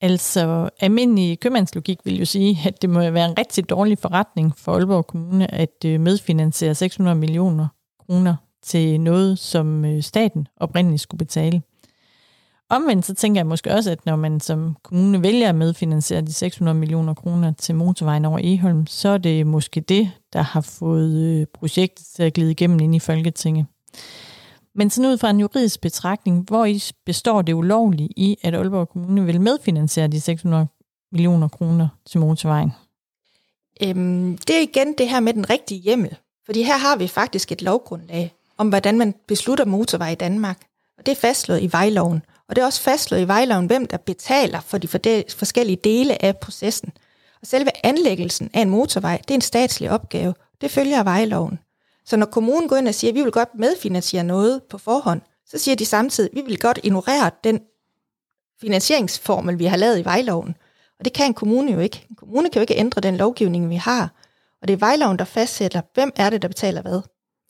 Altså, 0.00 0.70
almindelig 0.80 1.40
købmandslogik 1.40 1.98
vil 2.04 2.18
jo 2.18 2.24
sige, 2.24 2.58
at 2.66 2.82
det 2.82 2.90
må 2.90 3.10
være 3.10 3.28
en 3.28 3.38
rigtig 3.38 3.68
dårlig 3.68 3.98
forretning 3.98 4.52
for 4.56 4.72
Aalborg 4.72 5.06
Kommune 5.06 5.54
at 5.54 5.84
øh, 5.86 6.00
medfinansiere 6.00 6.74
600 6.74 7.16
millioner 7.16 7.68
kroner 8.06 8.36
til 8.62 9.00
noget, 9.00 9.38
som 9.38 9.84
øh, 9.84 10.02
staten 10.02 10.48
oprindeligt 10.56 11.02
skulle 11.02 11.18
betale. 11.18 11.62
Omvendt 12.70 13.06
så 13.06 13.14
tænker 13.14 13.38
jeg 13.38 13.46
måske 13.46 13.72
også, 13.74 13.90
at 13.90 14.06
når 14.06 14.16
man 14.16 14.40
som 14.40 14.76
kommune 14.82 15.22
vælger 15.22 15.48
at 15.48 15.54
medfinansiere 15.54 16.20
de 16.20 16.32
600 16.32 16.78
millioner 16.78 17.14
kroner 17.14 17.52
til 17.52 17.74
motorvejen 17.74 18.24
over 18.24 18.38
Eholm, 18.42 18.86
så 18.86 19.08
er 19.08 19.18
det 19.18 19.46
måske 19.46 19.80
det, 19.80 20.10
der 20.32 20.42
har 20.42 20.60
fået 20.60 21.40
øh, 21.40 21.46
projektet 21.54 22.06
til 22.16 22.22
at 22.22 22.32
glide 22.32 22.50
igennem 22.50 22.80
ind 22.80 22.94
i 22.94 22.98
Folketinget. 22.98 23.66
Men 24.74 24.90
sådan 24.90 25.10
ud 25.10 25.18
fra 25.18 25.30
en 25.30 25.40
juridisk 25.40 25.80
betragtning, 25.80 26.44
hvor 26.44 26.64
I 26.64 26.82
består 27.06 27.42
det 27.42 27.52
ulovligt 27.52 28.12
i, 28.16 28.36
at 28.42 28.54
Aalborg 28.54 28.88
Kommune 28.88 29.26
vil 29.26 29.40
medfinansiere 29.40 30.08
de 30.08 30.20
600 30.20 30.66
millioner 31.12 31.48
kroner 31.48 31.88
til 32.06 32.20
motorvejen? 32.20 32.72
Øhm, 33.82 34.38
det 34.38 34.56
er 34.56 34.60
igen 34.60 34.94
det 34.98 35.08
her 35.08 35.20
med 35.20 35.32
den 35.32 35.50
rigtige 35.50 35.80
hjemmel. 35.80 36.16
Fordi 36.46 36.62
her 36.62 36.76
har 36.76 36.96
vi 36.96 37.08
faktisk 37.08 37.52
et 37.52 37.62
lovgrundlag 37.62 38.34
om, 38.56 38.68
hvordan 38.68 38.98
man 38.98 39.14
beslutter 39.28 39.64
motorvej 39.64 40.10
i 40.10 40.14
Danmark. 40.14 40.60
Og 40.98 41.06
det 41.06 41.12
er 41.12 41.16
fastslået 41.20 41.62
i 41.62 41.72
vejloven. 41.72 42.22
Og 42.48 42.56
det 42.56 42.62
er 42.62 42.66
også 42.66 42.82
fastslået 42.82 43.20
i 43.20 43.28
vejloven, 43.28 43.66
hvem 43.66 43.86
der 43.86 43.96
betaler 43.96 44.60
for 44.60 44.78
de 44.78 44.88
forskellige 45.36 45.76
dele 45.84 46.24
af 46.24 46.36
processen. 46.36 46.92
Og 47.40 47.46
selve 47.46 47.70
anlæggelsen 47.86 48.50
af 48.54 48.60
en 48.60 48.70
motorvej, 48.70 49.16
det 49.16 49.30
er 49.30 49.34
en 49.34 49.40
statslig 49.40 49.90
opgave. 49.90 50.34
Det 50.60 50.70
følger 50.70 50.98
af 50.98 51.04
vejloven. 51.04 51.58
Så 52.06 52.16
når 52.16 52.26
kommunen 52.26 52.68
går 52.68 52.76
ind 52.76 52.88
og 52.88 52.94
siger, 52.94 53.10
at 53.10 53.14
vi 53.14 53.22
vil 53.22 53.32
godt 53.32 53.48
medfinansiere 53.54 54.24
noget 54.24 54.62
på 54.70 54.78
forhånd, 54.78 55.20
så 55.46 55.58
siger 55.58 55.76
de 55.76 55.84
samtidig, 55.84 56.30
at 56.32 56.36
vi 56.36 56.42
vil 56.46 56.58
godt 56.58 56.80
ignorere 56.82 57.30
den 57.44 57.60
finansieringsformel, 58.60 59.58
vi 59.58 59.64
har 59.64 59.76
lavet 59.76 59.98
i 59.98 60.04
vejloven. 60.04 60.54
Og 60.98 61.04
det 61.04 61.12
kan 61.12 61.26
en 61.26 61.34
kommune 61.34 61.72
jo 61.72 61.78
ikke. 61.78 62.06
En 62.10 62.16
kommune 62.16 62.50
kan 62.50 62.60
jo 62.60 62.60
ikke 62.60 62.76
ændre 62.76 63.00
den 63.00 63.16
lovgivning, 63.16 63.70
vi 63.70 63.74
har. 63.74 64.12
Og 64.62 64.68
det 64.68 64.74
er 64.74 64.78
vejloven, 64.78 65.18
der 65.18 65.24
fastsætter, 65.24 65.80
hvem 65.94 66.12
er 66.16 66.30
det, 66.30 66.42
der 66.42 66.48
betaler 66.48 66.82
hvad. 66.82 67.00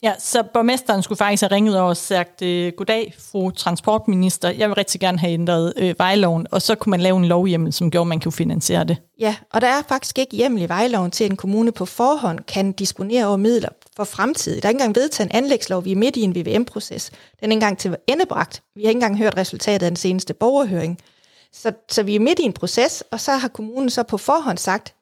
Ja, 0.02 0.14
så 0.18 0.42
borgmesteren 0.54 1.02
skulle 1.02 1.18
faktisk 1.18 1.42
have 1.42 1.52
ringet 1.52 1.78
over 1.78 1.88
og 1.88 1.96
sagt, 1.96 2.42
øh, 2.42 2.72
goddag, 2.76 3.14
fru 3.18 3.50
transportminister, 3.50 4.50
jeg 4.50 4.68
vil 4.68 4.74
rigtig 4.74 5.00
gerne 5.00 5.18
have 5.18 5.32
ændret 5.32 5.72
øh, 5.76 5.94
vejloven, 5.98 6.46
og 6.50 6.62
så 6.62 6.74
kunne 6.74 6.90
man 6.90 7.00
lave 7.00 7.16
en 7.16 7.24
lovhjemmel, 7.24 7.72
som 7.72 7.90
gjorde, 7.90 8.02
at 8.02 8.08
man 8.08 8.20
kunne 8.20 8.32
finansiere 8.32 8.84
det. 8.84 8.96
Ja, 9.20 9.36
og 9.52 9.60
der 9.60 9.66
er 9.66 9.82
faktisk 9.88 10.18
ikke 10.18 10.36
hjemmel 10.36 10.62
i 10.62 10.68
vejloven 10.68 11.10
til, 11.10 11.24
at 11.24 11.30
en 11.30 11.36
kommune 11.36 11.72
på 11.72 11.86
forhånd 11.86 12.38
kan 12.40 12.72
disponere 12.72 13.26
over 13.26 13.36
midler 13.36 13.68
for 13.96 14.04
fremtiden. 14.04 14.62
Der 14.62 14.66
er 14.66 14.70
ikke 14.70 14.76
engang 14.76 14.96
vedtaget 14.96 15.30
en 15.30 15.37
anlægslov, 15.37 15.85
vi 15.85 15.92
er 15.92 15.96
midt 15.96 16.16
i 16.16 16.20
en 16.20 16.35
VVM-proces. 16.35 17.11
Den 17.11 17.18
er 17.40 17.44
ikke 17.44 17.52
engang 17.52 17.78
til 17.78 17.96
endebragt. 18.07 18.62
Vi 18.74 18.83
har 18.83 18.88
ikke 18.88 18.96
engang 18.96 19.18
hørt 19.18 19.37
resultatet 19.37 19.87
af 19.87 19.90
den 19.90 19.96
seneste 19.96 20.35
borgerhøring. 20.35 20.98
Så, 21.52 21.72
så 21.88 22.02
vi 22.02 22.14
er 22.14 22.20
midt 22.20 22.38
i 22.38 22.42
en 22.42 22.52
proces, 22.52 23.04
og 23.11 23.20
så 23.20 23.33
har 23.33 23.48
kommunen 23.48 23.90
så 23.90 24.02
på 24.02 24.18
forhånd 24.18 24.59
sagt 24.59 24.94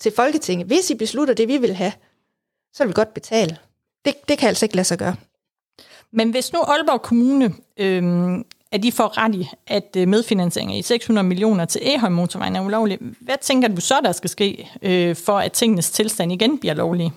til 0.00 0.12
Folketinget, 0.16 0.66
hvis 0.66 0.90
I 0.90 0.94
beslutter 0.94 1.34
det, 1.34 1.48
vi 1.48 1.56
vil 1.56 1.74
have, 1.74 1.92
så 2.72 2.84
vil 2.84 2.88
vi 2.88 2.94
godt 2.94 3.14
betale. 3.14 3.56
Det, 4.04 4.14
det 4.28 4.38
kan 4.38 4.48
altså 4.48 4.64
ikke 4.64 4.76
lade 4.76 4.84
sig 4.84 4.98
gøre. 4.98 5.16
Men 6.12 6.30
hvis 6.30 6.52
nu 6.52 6.58
Aalborg 6.60 7.02
Kommune, 7.02 7.54
øh, 7.76 8.38
at 8.72 8.82
de 8.82 8.92
får 8.92 9.18
ret 9.18 9.34
i, 9.34 9.48
at 9.66 9.96
øh, 9.96 10.08
medfinansiering 10.08 10.78
i 10.78 10.82
600 10.82 11.28
millioner 11.28 11.64
til 11.64 11.80
Ehøj 11.84 12.08
motorvejen 12.08 12.56
er 12.56 12.60
ulovlig, 12.60 12.98
hvad 13.20 13.36
tænker 13.40 13.68
du 13.68 13.80
så, 13.80 14.00
der 14.04 14.12
skal 14.12 14.30
ske, 14.30 14.70
øh, 14.82 15.16
for 15.16 15.38
at 15.38 15.52
tingenes 15.52 15.90
tilstand 15.90 16.32
igen 16.32 16.58
bliver 16.58 16.74
lovlig? 16.74 17.12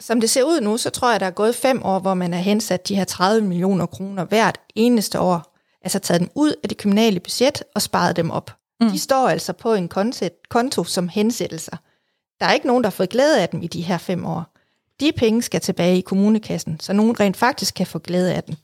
Som 0.00 0.20
det 0.20 0.30
ser 0.30 0.42
ud 0.42 0.60
nu, 0.60 0.76
så 0.76 0.90
tror 0.90 1.10
jeg, 1.10 1.20
der 1.20 1.26
er 1.26 1.30
gået 1.30 1.54
fem 1.54 1.82
år, 1.84 1.98
hvor 1.98 2.14
man 2.14 2.32
har 2.32 2.40
hensat 2.40 2.88
de 2.88 2.96
her 2.96 3.04
30 3.04 3.48
millioner 3.48 3.86
kroner 3.86 4.24
hvert 4.24 4.58
eneste 4.74 5.20
år. 5.20 5.56
Altså 5.82 5.98
taget 5.98 6.20
dem 6.20 6.30
ud 6.34 6.54
af 6.62 6.68
det 6.68 6.78
kommunale 6.78 7.20
budget 7.20 7.62
og 7.74 7.82
sparet 7.82 8.16
dem 8.16 8.30
op. 8.30 8.50
Mm. 8.80 8.90
De 8.90 8.98
står 8.98 9.28
altså 9.28 9.52
på 9.52 9.74
en 9.74 9.88
konto 10.48 10.84
som 10.84 11.08
hensættelser. 11.08 11.76
Der 12.40 12.46
er 12.46 12.52
ikke 12.52 12.66
nogen, 12.66 12.84
der 12.84 12.90
har 12.90 12.94
fået 12.94 13.08
glæde 13.08 13.40
af 13.40 13.48
dem 13.48 13.62
i 13.62 13.66
de 13.66 13.82
her 13.82 13.98
fem 13.98 14.26
år. 14.26 14.44
De 15.00 15.12
penge 15.16 15.42
skal 15.42 15.60
tilbage 15.60 15.98
i 15.98 16.00
kommunekassen, 16.00 16.80
så 16.80 16.92
nogen 16.92 17.20
rent 17.20 17.36
faktisk 17.36 17.74
kan 17.74 17.86
få 17.86 17.98
glæde 17.98 18.34
af 18.34 18.42
dem. 18.42 18.54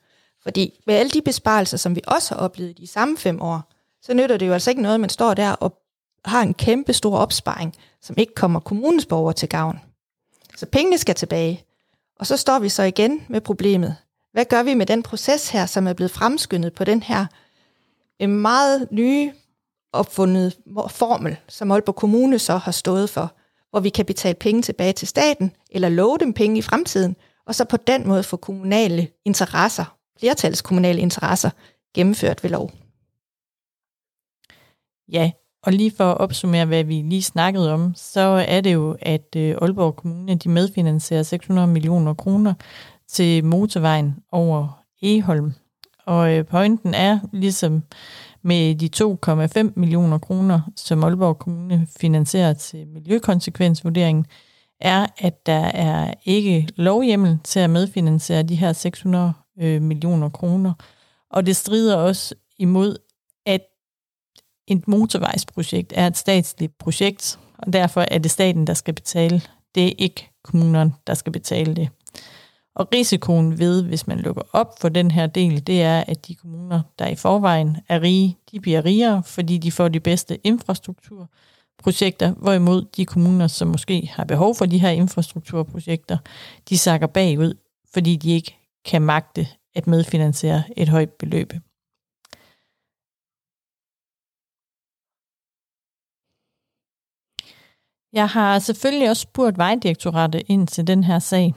Fordi 0.43 0.81
med 0.87 0.95
alle 0.95 1.11
de 1.11 1.23
besparelser, 1.23 1.77
som 1.77 1.97
vi 1.97 2.01
også 2.07 2.35
har 2.35 2.41
oplevet 2.41 2.71
i 2.71 2.83
de 2.83 2.87
samme 2.87 3.19
fem 3.19 3.43
år, 3.43 3.73
så 4.03 4.15
nytter 4.15 4.37
det 4.37 4.47
jo 4.47 4.53
altså 4.53 4.71
ikke 4.71 4.83
noget, 4.83 5.01
man 5.01 5.11
står 5.11 5.35
der 5.35 5.53
og 5.53 5.79
har 6.25 6.43
en 6.43 6.55
kæmpe 6.55 6.93
stor 6.93 7.19
opsparing, 7.19 7.75
som 8.03 8.17
ikke 8.19 8.35
kommer 8.35 8.61
kommunens 8.61 9.07
borgere 9.07 9.33
til 9.35 9.49
gavn. 9.49 9.81
Så 10.57 10.67
pengene 10.67 10.99
skal 10.99 11.15
tilbage. 11.15 11.65
Og 12.19 12.27
så 12.27 12.37
står 12.37 12.59
vi 12.59 12.69
så 12.69 12.83
igen 12.83 13.27
med 13.29 13.41
problemet. 13.41 13.97
Hvad 14.33 14.45
gør 14.45 14.63
vi 14.63 14.75
med 14.75 14.87
den 14.87 15.03
proces 15.03 15.49
her, 15.49 15.67
som 15.67 15.87
er 15.87 15.93
blevet 15.93 16.11
fremskyndet 16.11 16.75
på 16.75 16.85
den 16.85 17.03
her 17.03 17.27
en 18.19 18.41
meget 18.41 18.89
nye 18.91 19.33
opfundet 19.93 20.59
formel, 20.91 21.37
som 21.49 21.71
Aalborg 21.71 21.95
Kommune 21.95 22.39
så 22.39 22.57
har 22.57 22.73
stået 22.73 23.11
for, 23.11 23.37
hvor 23.71 23.81
vi 23.81 23.89
kan 23.89 24.07
betale 24.07 24.35
penge 24.35 24.63
tilbage 24.63 24.93
til 24.93 25.09
staten, 25.09 25.57
eller 25.71 25.89
love 25.89 26.19
dem 26.19 26.33
penge 26.33 26.59
i 26.59 26.63
fremtiden, 26.63 27.17
og 27.47 27.55
så 27.55 27.65
på 27.65 27.77
den 27.77 28.09
måde 28.09 28.23
få 28.23 28.37
kommunale 28.37 29.09
interesser, 29.25 29.97
flertals 30.19 30.63
kommunale 30.63 31.01
interesser, 31.01 31.51
gennemført 31.95 32.43
ved 32.43 32.51
lov. 32.51 32.71
Ja, 35.09 35.31
og 35.63 35.73
lige 35.73 35.93
for 35.97 36.11
at 36.11 36.19
opsummere, 36.19 36.65
hvad 36.65 36.85
vi 36.85 36.95
lige 36.95 37.23
snakkede 37.23 37.73
om, 37.73 37.93
så 37.97 38.45
er 38.49 38.61
det 38.61 38.73
jo, 38.73 38.97
at 39.01 39.37
øh, 39.37 39.57
Aalborg 39.63 39.97
Kommune 39.97 40.35
de 40.35 40.49
medfinansierer 40.49 41.23
600 41.23 41.69
millioner 41.69 42.15
kroner 42.15 42.55
til 43.09 43.45
motorvejen 43.45 44.17
over 44.33 44.83
Eholm. 45.03 45.53
Og 46.07 46.35
øh, 46.35 46.47
pointen 46.47 46.95
er, 46.95 47.19
ligesom 47.33 47.83
med 48.43 48.75
de 48.75 49.67
2,5 49.67 49.73
millioner 49.77 50.19
kroner, 50.19 50.61
som 50.77 51.05
Aalborg 51.05 51.39
Kommune 51.39 51.87
finansierer 52.01 52.53
til 52.53 52.87
miljøkonsekvensvurderingen, 52.89 54.27
er, 54.81 55.07
at 55.19 55.47
der 55.47 55.65
er 55.65 56.15
ikke 56.25 56.69
lovhjemmel 56.77 57.39
til 57.45 57.61
at 57.61 57.71
medfinansiere 57.71 58.43
de 58.43 58.55
her 58.55 58.73
600 58.73 59.33
øh, 59.61 59.83
millioner 59.83 60.29
kroner. 60.29 60.73
Og 61.31 61.47
det 61.47 61.57
strider 61.57 61.97
også 61.97 62.35
imod, 62.59 62.97
et 64.67 64.89
motorvejsprojekt 64.89 65.93
er 65.97 66.07
et 66.07 66.17
statsligt 66.17 66.79
projekt, 66.79 67.39
og 67.59 67.73
derfor 67.73 68.05
er 68.09 68.19
det 68.19 68.31
staten, 68.31 68.67
der 68.67 68.75
skal 68.75 68.95
betale. 68.95 69.43
Det 69.75 69.87
er 69.87 69.93
ikke 69.99 70.31
kommunerne, 70.45 70.93
der 71.07 71.15
skal 71.15 71.33
betale 71.33 71.77
det. 71.77 71.89
Og 72.75 72.89
risikoen 72.95 73.59
ved, 73.59 73.83
hvis 73.83 74.07
man 74.07 74.19
lukker 74.19 74.43
op 74.53 74.81
for 74.81 74.89
den 74.89 75.11
her 75.11 75.27
del, 75.27 75.67
det 75.67 75.83
er, 75.83 76.05
at 76.07 76.27
de 76.29 76.35
kommuner, 76.35 76.83
der 76.99 77.07
i 77.07 77.15
forvejen 77.15 77.77
er 77.89 78.03
rige, 78.03 78.39
de 78.53 78.61
bliver 78.61 78.85
rigere, 78.85 79.23
fordi 79.23 79.59
de 79.59 79.73
får 79.73 79.89
de 79.89 80.01
bedste 80.01 80.47
infrastrukturprojekter, 80.47 82.33
hvorimod 82.33 82.85
de 82.97 83.07
kommuner, 83.07 83.47
som 83.47 83.69
måske 83.69 84.11
har 84.13 84.25
behov 84.25 84.55
for 84.55 84.67
de 84.67 84.79
her 84.79 84.91
infrastrukturprojekter, 84.91 86.19
de 86.69 86.79
sakker 86.79 87.07
bagud, 87.07 87.55
fordi 87.95 88.17
de 88.17 88.31
ikke 88.31 88.57
kan 88.85 89.03
magte 89.03 89.49
at 89.75 89.87
medfinansiere 89.87 90.63
et 90.77 90.89
højt 90.89 91.11
beløb. 91.11 91.53
Jeg 98.13 98.29
har 98.29 98.59
selvfølgelig 98.59 99.11
også 99.11 99.23
spurgt 99.23 99.59
Vejdirektoratet 99.59 100.43
ind 100.47 100.69
til 100.69 100.87
den 100.87 101.05
her 101.05 101.19
sag, 101.19 101.55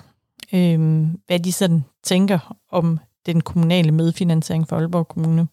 øh, 0.54 1.08
hvad 1.28 1.40
de 1.40 1.52
sådan 1.52 1.86
tænker 2.04 2.56
om 2.72 3.00
den 3.26 3.42
kommunale 3.42 3.92
medfinansiering 3.92 4.68
for 4.68 4.76
Aalborg 4.76 5.08
Kommune. 5.08 5.48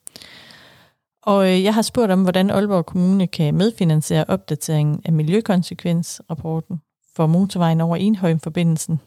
Og 1.23 1.51
øh, 1.51 1.63
jeg 1.63 1.75
har 1.75 1.83
spurgt 1.83 2.13
om, 2.13 2.23
hvordan 2.23 2.51
Aalborg 2.51 2.87
Kommune 2.87 3.27
kan 3.27 3.55
medfinansiere 3.55 4.25
opdateringen 4.29 5.03
af 5.05 5.13
miljøkonsekvensrapporten 5.13 6.81
for 7.17 7.27
motorvejen 7.27 7.81
over 7.81 7.97
Enhøjen-forbindelsen. 7.97 9.01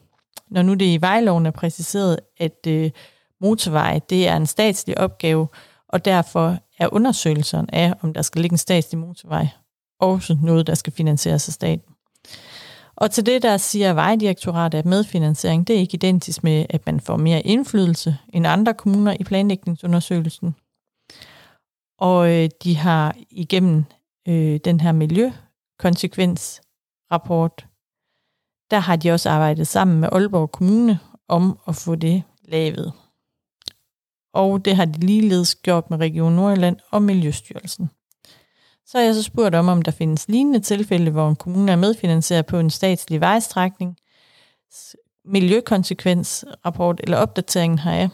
Når 0.50 0.62
nu 0.62 0.74
det 0.74 0.86
i 0.86 1.00
vejloven 1.00 1.46
er 1.46 1.50
præciseret, 1.50 2.18
at 2.38 2.66
øh, 2.68 2.90
motorvej 3.40 4.00
det 4.10 4.28
er 4.28 4.36
en 4.36 4.46
statslig 4.46 4.98
opgave, 4.98 5.48
og 5.88 6.04
derfor 6.04 6.58
er 6.78 6.88
undersøgelsen 6.92 7.70
af, 7.72 7.94
om 8.02 8.12
der 8.12 8.22
skal 8.22 8.40
ligge 8.40 8.54
en 8.54 8.58
statslig 8.58 8.98
motorvej, 8.98 9.48
også 10.00 10.38
noget, 10.42 10.66
der 10.66 10.74
skal 10.74 10.92
finansieres 10.92 11.48
af 11.48 11.52
staten. 11.52 11.92
Og 12.96 13.10
til 13.10 13.26
det, 13.26 13.42
der 13.42 13.56
siger 13.56 13.92
Vejdirektoratet, 13.92 14.78
at 14.78 14.86
medfinansiering, 14.86 15.66
det 15.66 15.76
er 15.76 15.80
ikke 15.80 15.94
identisk 15.94 16.44
med, 16.44 16.66
at 16.70 16.86
man 16.86 17.00
får 17.00 17.16
mere 17.16 17.40
indflydelse 17.40 18.18
end 18.28 18.46
andre 18.46 18.74
kommuner 18.74 19.16
i 19.20 19.24
planlægningsundersøgelsen. 19.24 20.54
Og 21.98 22.32
øh, 22.32 22.50
de 22.64 22.76
har 22.76 23.16
igennem 23.30 23.84
øh, 24.28 24.60
den 24.64 24.80
her 24.80 24.92
miljøkonsekvensrapport, 24.92 27.66
der 28.70 28.78
har 28.78 28.96
de 28.96 29.10
også 29.10 29.30
arbejdet 29.30 29.66
sammen 29.66 30.00
med 30.00 30.08
Aalborg 30.12 30.52
Kommune 30.52 30.98
om 31.28 31.58
at 31.68 31.76
få 31.76 31.94
det 31.94 32.22
lavet. 32.44 32.92
Og 34.34 34.64
det 34.64 34.76
har 34.76 34.84
de 34.84 35.00
ligeledes 35.00 35.54
gjort 35.54 35.90
med 35.90 35.98
Region 35.98 36.32
Nordjylland 36.32 36.76
og 36.90 37.02
Miljøstyrelsen. 37.02 37.90
Så 38.86 38.98
har 38.98 39.04
jeg 39.04 39.14
så 39.14 39.22
spurgt 39.22 39.54
om, 39.54 39.68
om 39.68 39.82
der 39.82 39.90
findes 39.90 40.28
lignende 40.28 40.60
tilfælde, 40.60 41.10
hvor 41.10 41.28
en 41.28 41.36
kommune 41.36 41.72
er 41.72 41.76
medfinansieret 41.76 42.46
på 42.46 42.58
en 42.58 42.70
statslig 42.70 43.20
vejstrækning, 43.20 43.96
miljøkonsekvensrapport 45.24 47.00
eller 47.02 47.16
opdateringen 47.16 47.78
heraf. 47.78 48.08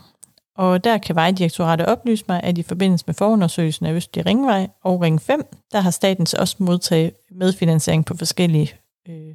Og 0.57 0.85
der 0.85 0.99
kan 0.99 1.17
Vejdirektoratet 1.17 1.87
oplyse 1.87 2.25
mig, 2.29 2.43
at 2.43 2.59
i 2.59 2.63
forbindelse 2.63 3.05
med 3.07 3.15
forundersøgelsen 3.15 3.87
af 3.87 3.93
Østlig 3.93 4.27
Ringvej 4.27 4.69
og 4.83 5.01
Ring 5.01 5.23
5, 5.23 5.47
der 5.73 5.81
har 5.81 5.91
staten 5.91 6.27
også 6.39 6.57
modtaget 6.59 7.13
medfinansiering 7.31 8.05
på 8.05 8.17
forskellige, 8.17 8.75
øh, 9.09 9.35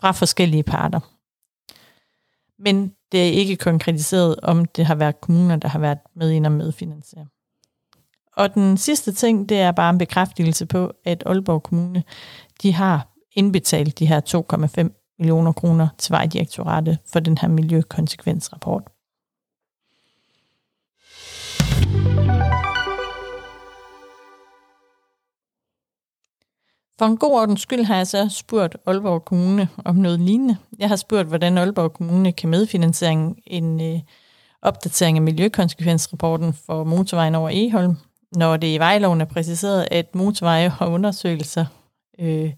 fra 0.00 0.12
forskellige 0.12 0.62
parter. 0.62 1.00
Men 2.58 2.94
det 3.12 3.28
er 3.28 3.32
ikke 3.32 3.56
konkretiseret, 3.56 4.40
om 4.42 4.64
det 4.64 4.86
har 4.86 4.94
været 4.94 5.20
kommuner, 5.20 5.56
der 5.56 5.68
har 5.68 5.78
været 5.78 5.98
med 6.16 6.30
ind 6.30 6.46
og 6.46 6.52
medfinansiere. 6.52 7.26
Og 8.36 8.54
den 8.54 8.76
sidste 8.76 9.12
ting, 9.12 9.48
det 9.48 9.60
er 9.60 9.72
bare 9.72 9.90
en 9.90 9.98
bekræftelse 9.98 10.66
på, 10.66 10.92
at 11.04 11.22
Aalborg 11.26 11.62
Kommune, 11.62 12.02
de 12.62 12.72
har 12.72 13.08
indbetalt 13.32 13.98
de 13.98 14.06
her 14.06 14.20
2,5 14.88 15.16
millioner 15.18 15.52
kroner 15.52 15.88
til 15.98 16.12
Vejdirektoratet 16.12 16.98
for 17.12 17.20
den 17.20 17.38
her 17.38 17.48
miljøkonsekvensrapport. 17.48 18.82
For 26.98 27.04
en 27.04 27.16
god 27.16 27.32
ordens 27.32 27.60
skyld 27.60 27.84
har 27.84 27.96
jeg 27.96 28.06
så 28.06 28.28
spurgt 28.28 28.76
Aalborg 28.86 29.24
Kommune 29.24 29.68
om 29.84 29.96
noget 29.96 30.20
lignende. 30.20 30.56
Jeg 30.78 30.88
har 30.88 30.96
spurgt, 30.96 31.28
hvordan 31.28 31.58
Aalborg 31.58 31.92
Kommune 31.92 32.32
kan 32.32 32.48
medfinansiere 32.48 33.34
en 33.46 33.80
øh, 33.80 34.00
opdatering 34.62 35.18
af 35.18 35.22
miljøkonsekvensrapporten 35.22 36.52
for 36.52 36.84
motorvejen 36.84 37.34
over 37.34 37.50
Eholm, 37.52 37.96
når 38.36 38.56
det 38.56 38.74
i 38.74 38.78
vejloven 38.78 39.20
er 39.20 39.24
præciseret, 39.24 39.88
at 39.90 40.14
motorveje 40.14 40.72
og 40.80 40.90
undersøgelser 40.90 41.66
øh, 42.18 42.52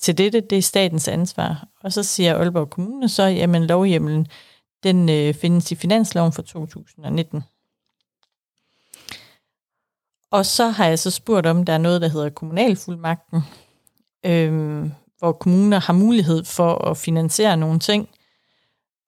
til 0.00 0.18
dette, 0.18 0.40
det 0.40 0.58
er 0.58 0.62
statens 0.62 1.08
ansvar. 1.08 1.68
Og 1.82 1.92
så 1.92 2.02
siger 2.02 2.34
Aalborg 2.34 2.70
Kommune 2.70 3.08
så, 3.08 3.22
jamen 3.22 3.66
lovhjemmelen, 3.66 4.26
den 4.82 5.08
øh, 5.08 5.34
findes 5.34 5.72
i 5.72 5.74
finansloven 5.74 6.32
for 6.32 6.42
2019. 6.42 7.42
Og 10.30 10.46
så 10.46 10.68
har 10.68 10.86
jeg 10.86 10.98
så 10.98 11.10
spurgt 11.10 11.46
om, 11.46 11.64
der 11.64 11.72
er 11.72 11.78
noget, 11.78 12.00
der 12.00 12.08
hedder 12.08 12.28
kommunalfuldmagten, 12.28 13.42
øh, 14.26 14.84
hvor 15.18 15.32
kommuner 15.32 15.80
har 15.80 15.92
mulighed 15.92 16.44
for 16.44 16.74
at 16.74 16.96
finansiere 16.96 17.56
nogle 17.56 17.78
ting, 17.78 18.08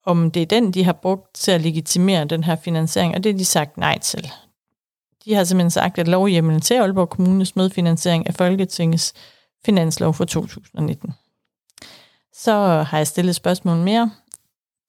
om 0.05 0.31
det 0.31 0.41
er 0.41 0.45
den, 0.45 0.71
de 0.71 0.83
har 0.83 0.93
brugt 0.93 1.33
til 1.33 1.51
at 1.51 1.61
legitimere 1.61 2.25
den 2.25 2.43
her 2.43 2.55
finansiering, 2.55 3.15
og 3.15 3.23
det 3.23 3.33
har 3.33 3.37
de 3.37 3.45
sagt 3.45 3.77
nej 3.77 3.99
til. 3.99 4.31
De 5.25 5.33
har 5.33 5.43
simpelthen 5.43 5.71
sagt, 5.71 5.97
at 5.97 6.07
lovhjemmelen 6.07 6.61
til 6.61 6.73
Aalborg 6.73 7.09
Kommunes 7.09 7.55
medfinansiering 7.55 8.27
af 8.27 8.33
Folketingets 8.33 9.13
finanslov 9.65 10.13
for 10.13 10.25
2019. 10.25 11.13
Så 12.33 12.53
har 12.87 12.97
jeg 12.97 13.07
stillet 13.07 13.35
spørgsmål 13.35 13.77
mere. 13.77 14.11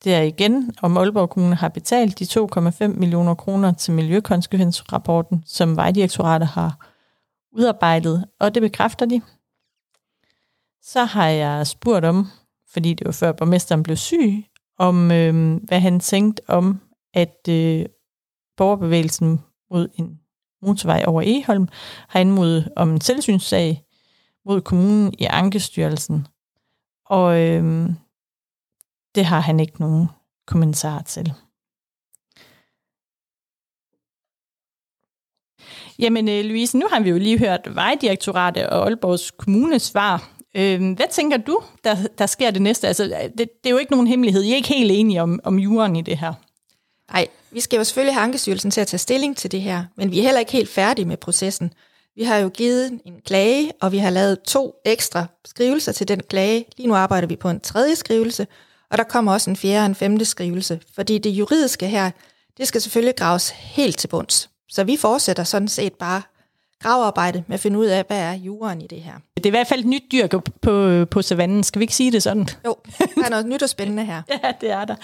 Det 0.05 0.15
er 0.15 0.23
igen, 0.23 0.75
om 0.83 0.97
Aalborg 0.97 1.31
Kommune 1.31 1.55
har 1.55 1.69
betalt 1.69 2.19
de 2.19 2.25
2,5 2.25 2.87
millioner 2.87 3.35
kroner 3.35 3.73
til 3.73 3.95
miljøkonsekvensrapporten, 3.95 5.43
som 5.47 5.77
Vejdirektoratet 5.77 6.49
har 6.49 6.87
udarbejdet, 7.53 8.25
og 8.41 8.55
det 8.55 8.63
bekræfter 8.63 9.07
de. 9.07 9.23
Så 10.83 11.05
har 11.05 11.29
jeg 11.29 11.67
spurgt 11.67 12.05
om, 12.05 12.27
fordi 12.73 12.95
det 12.95 13.07
var 13.07 13.13
før 13.13 13.33
borgmesteren 13.33 13.83
blev 13.83 13.97
syg, 13.97 14.45
om 14.79 15.11
øh, 15.11 15.61
hvad 15.63 15.81
han 15.81 16.01
tænkte 16.01 16.43
om, 16.49 16.81
at 17.15 17.49
øh, 17.49 17.87
borgerbevægelsen 18.57 19.41
mod 19.71 19.89
en 19.95 20.21
motorvej 20.63 21.05
over 21.07 21.23
Eholm 21.27 21.69
har 22.09 22.21
anmodet 22.21 22.69
om 22.77 22.91
en 22.91 23.01
tilsynssag 23.01 23.83
mod 24.45 24.61
kommunen 24.61 25.15
i 25.19 25.25
Ankestyrelsen. 25.25 26.27
Og 27.07 27.41
øhm, 27.41 27.95
det 29.15 29.25
har 29.25 29.41
han 29.41 29.61
ikke 29.61 29.81
nogen 29.81 30.09
kommentar 30.47 31.03
til. 31.03 31.33
Jamen, 35.99 36.29
øh, 36.29 36.45
Louise, 36.45 36.79
nu 36.79 36.87
har 36.91 37.01
vi 37.01 37.11
jo 37.11 37.19
lige 37.19 37.39
hørt 37.39 37.75
Vejdirektoratet 37.75 38.67
og 38.67 38.85
Aalborgs 38.85 39.31
Kommunes 39.31 39.83
svar. 39.83 40.31
Øhm, 40.55 40.93
hvad 40.93 41.07
tænker 41.11 41.37
du, 41.37 41.63
der, 41.85 41.97
der 42.19 42.27
sker 42.27 42.51
det 42.51 42.63
næste? 42.63 42.89
Altså, 42.89 43.05
øh, 43.05 43.31
det, 43.39 43.39
det 43.39 43.67
er 43.67 43.71
jo 43.71 43.79
ikke 43.79 43.93
nogen 43.93 44.07
hemmelighed. 44.07 44.43
I 44.43 44.53
er 44.53 44.57
ikke 44.57 44.69
helt 44.69 44.93
enige 44.93 45.23
om, 45.23 45.41
om 45.45 45.59
juren 45.59 45.97
i 45.97 46.03
det 46.03 46.19
her. 46.19 46.35
Nej, 47.13 47.29
vi 47.53 47.61
skal 47.61 47.77
jo 47.77 47.85
selvfølgelig 47.85 48.15
have 48.15 48.25
Ankestyrelsen 48.25 48.71
til 48.71 48.81
at 48.81 48.87
tage 48.87 48.99
stilling 48.99 49.37
til 49.37 49.53
det 49.53 49.61
her, 49.61 49.85
men 49.97 50.11
vi 50.11 50.19
er 50.19 50.23
heller 50.23 50.41
ikke 50.41 50.53
helt 50.53 50.71
færdige 50.71 51.07
med 51.07 51.17
processen. 51.17 51.73
Vi 52.17 52.25
har 52.25 52.37
jo 52.37 52.49
givet 52.49 53.01
en 53.05 53.21
klage, 53.27 53.73
og 53.81 53.93
vi 53.93 53.99
har 53.99 54.11
lavet 54.11 54.43
to 54.43 54.75
ekstra 54.85 55.27
skrivelser 55.45 55.93
til 55.93 56.09
den 56.09 56.21
klage. 56.29 56.65
Lige 56.77 56.87
nu 56.87 56.95
arbejder 56.95 57.29
vi 57.29 57.37
på 57.37 57.51
en 57.51 57.61
tredje 57.61 57.97
skrivelse, 57.97 58.47
og 58.91 58.99
der 58.99 59.05
kommer 59.05 59.33
også 59.33 59.51
en 59.51 59.57
fjerde 59.57 59.83
og 59.83 59.87
en 59.87 59.95
femte 59.95 60.25
skrivelse, 60.25 60.81
fordi 60.95 61.19
det 61.19 61.31
juridiske 61.31 61.87
her, 61.87 62.11
det 62.57 62.69
skal 62.69 62.81
selvfølgelig 62.81 63.17
graves 63.17 63.51
helt 63.51 63.99
til 63.99 64.09
bunds. 64.09 64.51
Så 64.69 64.85
vi 64.85 64.97
fortsætter 64.97 65.45
sådan 65.45 65.69
set 65.69 65.93
bare 65.93 66.23
gravearbejde 66.83 67.45
med 67.47 67.55
at 67.55 67.61
finde 67.61 67.79
ud 67.79 67.87
af, 67.87 68.05
hvad 68.07 68.19
er 68.19 68.33
jorden 68.33 68.83
i 68.83 68.87
det 68.87 69.03
her. 69.03 69.13
Det 69.37 69.47
er 69.47 69.51
i 69.51 69.51
hvert 69.51 69.67
fald 69.67 69.81
et 69.81 69.87
nyt 69.87 70.03
dyr 70.13 70.27
på, 70.63 71.05
på 71.05 71.23
savannen. 71.23 71.63
Skal 71.63 71.79
vi 71.79 71.83
ikke 71.83 71.95
sige 71.95 72.13
det 72.13 72.23
sådan? 72.23 72.49
Jo, 72.67 72.77
der 72.99 73.25
er 73.25 73.31
noget 73.31 73.47
nyt 73.47 73.63
og 73.63 73.69
spændende 73.69 74.05
her. 74.05 74.23
ja, 74.45 74.53
det 74.61 74.71
er 74.71 74.85
der. 74.85 74.95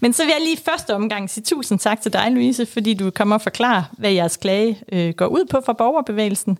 Men 0.00 0.12
så 0.12 0.22
vil 0.22 0.32
jeg 0.38 0.40
lige 0.44 0.56
første 0.64 0.94
omgang 0.94 1.30
sige 1.30 1.44
tusind 1.44 1.78
tak 1.78 2.00
til 2.00 2.12
dig, 2.12 2.30
Louise, 2.30 2.66
fordi 2.66 2.94
du 2.94 3.10
kommer 3.10 3.34
og 3.34 3.42
forklare, 3.42 3.84
hvad 3.98 4.10
jeres 4.10 4.36
klage 4.36 4.78
øh, 4.92 5.14
går 5.14 5.26
ud 5.26 5.44
på 5.50 5.60
for 5.66 5.72
borgerbevægelsen. 5.72 6.58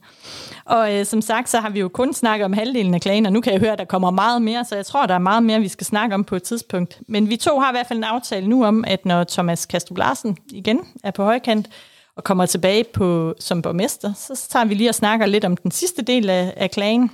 Og 0.64 0.94
øh, 0.94 1.06
som 1.06 1.20
sagt, 1.22 1.50
så 1.50 1.60
har 1.60 1.70
vi 1.70 1.80
jo 1.80 1.88
kun 1.88 2.12
snakket 2.12 2.44
om 2.44 2.52
halvdelen 2.52 2.94
af 2.94 3.00
klagen, 3.00 3.26
og 3.26 3.32
nu 3.32 3.40
kan 3.40 3.52
jeg 3.52 3.60
høre, 3.60 3.72
at 3.72 3.78
der 3.78 3.84
kommer 3.84 4.10
meget 4.10 4.42
mere, 4.42 4.64
så 4.64 4.76
jeg 4.76 4.86
tror, 4.86 5.06
der 5.06 5.14
er 5.14 5.18
meget 5.18 5.42
mere, 5.42 5.60
vi 5.60 5.68
skal 5.68 5.86
snakke 5.86 6.14
om 6.14 6.24
på 6.24 6.36
et 6.36 6.42
tidspunkt. 6.42 7.00
Men 7.08 7.30
vi 7.30 7.36
to 7.36 7.60
har 7.60 7.70
i 7.70 7.74
hvert 7.74 7.86
fald 7.86 7.98
en 7.98 8.04
aftale 8.04 8.48
nu 8.48 8.64
om, 8.64 8.84
at 8.86 9.06
når 9.06 9.24
Thomas 9.24 9.66
Kastrup 9.66 9.98
Larsen 9.98 10.36
igen 10.50 10.80
er 11.04 11.10
på 11.10 11.24
højkant, 11.24 11.68
og 12.16 12.24
kommer 12.24 12.46
tilbage 12.46 12.84
på, 12.84 13.34
som 13.40 13.62
borgmester, 13.62 14.12
så 14.12 14.46
tager 14.50 14.64
vi 14.64 14.74
lige 14.74 14.88
og 14.88 14.94
snakker 14.94 15.26
lidt 15.26 15.44
om 15.44 15.56
den 15.56 15.70
sidste 15.70 16.02
del 16.02 16.30
af, 16.30 16.54
af 16.56 16.70
klagen. 16.70 17.10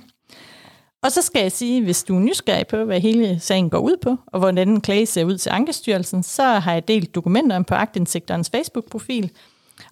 Og 1.03 1.11
så 1.11 1.21
skal 1.21 1.41
jeg 1.41 1.51
sige, 1.51 1.83
hvis 1.83 2.03
du 2.03 2.15
er 2.15 2.19
nysgerrig 2.19 2.67
på, 2.67 2.83
hvad 2.83 2.99
hele 2.99 3.39
sagen 3.39 3.69
går 3.69 3.79
ud 3.79 3.97
på, 4.01 4.17
og 4.27 4.39
hvordan 4.39 4.69
en 4.69 4.81
klage 4.81 5.05
ser 5.05 5.23
ud 5.23 5.37
til 5.37 5.49
Ankestyrelsen, 5.49 6.23
så 6.23 6.43
har 6.43 6.73
jeg 6.73 6.87
delt 6.87 7.15
dokumenterne 7.15 7.65
på 7.65 7.75
Agtindsigterens 7.75 8.49
Facebook-profil. 8.49 9.31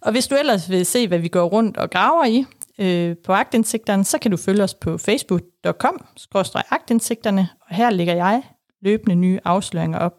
Og 0.02 0.12
hvis 0.12 0.28
du 0.28 0.36
ellers 0.36 0.69
vil 0.69 0.86
se, 0.86 1.08
hvad 1.08 1.19
vi 1.19 1.28
går 1.28 1.45
rundt 1.45 1.78
og 1.78 1.89
graver 1.89 2.26
i 2.26 2.45
øh, 2.80 3.15
på 3.26 3.34
Agtindsigterne, 3.34 4.06
så 4.06 4.17
kan 4.17 4.32
du 4.32 4.38
følge 4.38 4.63
os 4.63 4.74
på 4.74 4.98
facebook.com-agtindsigterne, 4.98 7.50
og 7.69 7.76
her 7.76 7.89
lægger 7.89 8.13
jeg 8.13 8.43
løbende 8.82 9.15
nye 9.15 9.39
afsløringer 9.45 10.00
op. 10.00 10.17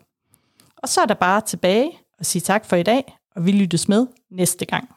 Og 0.77 0.89
så 0.89 1.01
er 1.01 1.07
der 1.07 1.15
bare 1.15 1.41
tilbage 1.41 1.91
og 2.19 2.27
sige 2.27 2.43
tak 2.43 2.67
for 2.67 2.77
i 2.77 2.83
dag, 2.83 3.17
og 3.41 3.47
vi 3.47 3.53
lyttes 3.53 3.89
med 3.89 4.07
næste 4.31 4.67
gang. 4.67 4.89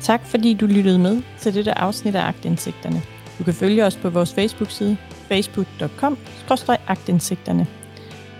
Tak 0.00 0.26
fordi 0.26 0.54
du 0.54 0.66
lyttede 0.66 0.98
med 0.98 1.22
til 1.38 1.54
dette 1.54 1.78
afsnit 1.78 2.14
af 2.14 2.26
Agtindsigterne. 2.26 3.02
Du 3.38 3.44
kan 3.44 3.54
følge 3.54 3.84
os 3.84 3.96
på 3.96 4.10
vores 4.10 4.34
Facebook-side 4.34 4.96
facebook.com-agtindsigterne. 5.28 7.66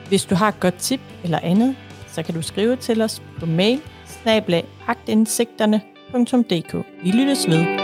Hvis 0.09 0.25
du 0.25 0.35
har 0.35 0.49
et 0.49 0.61
godt 0.61 0.75
tip 0.75 1.01
eller 1.25 1.39
andet, 1.43 1.77
så 2.09 2.23
kan 2.23 2.35
du 2.35 2.43
skrive 2.43 2.77
til 2.77 3.03
os 3.03 3.23
på 3.39 3.47
mail 3.47 3.81
snablag 4.07 4.65
Vi 7.03 7.11
lyttes 7.11 7.49
ved. 7.49 7.84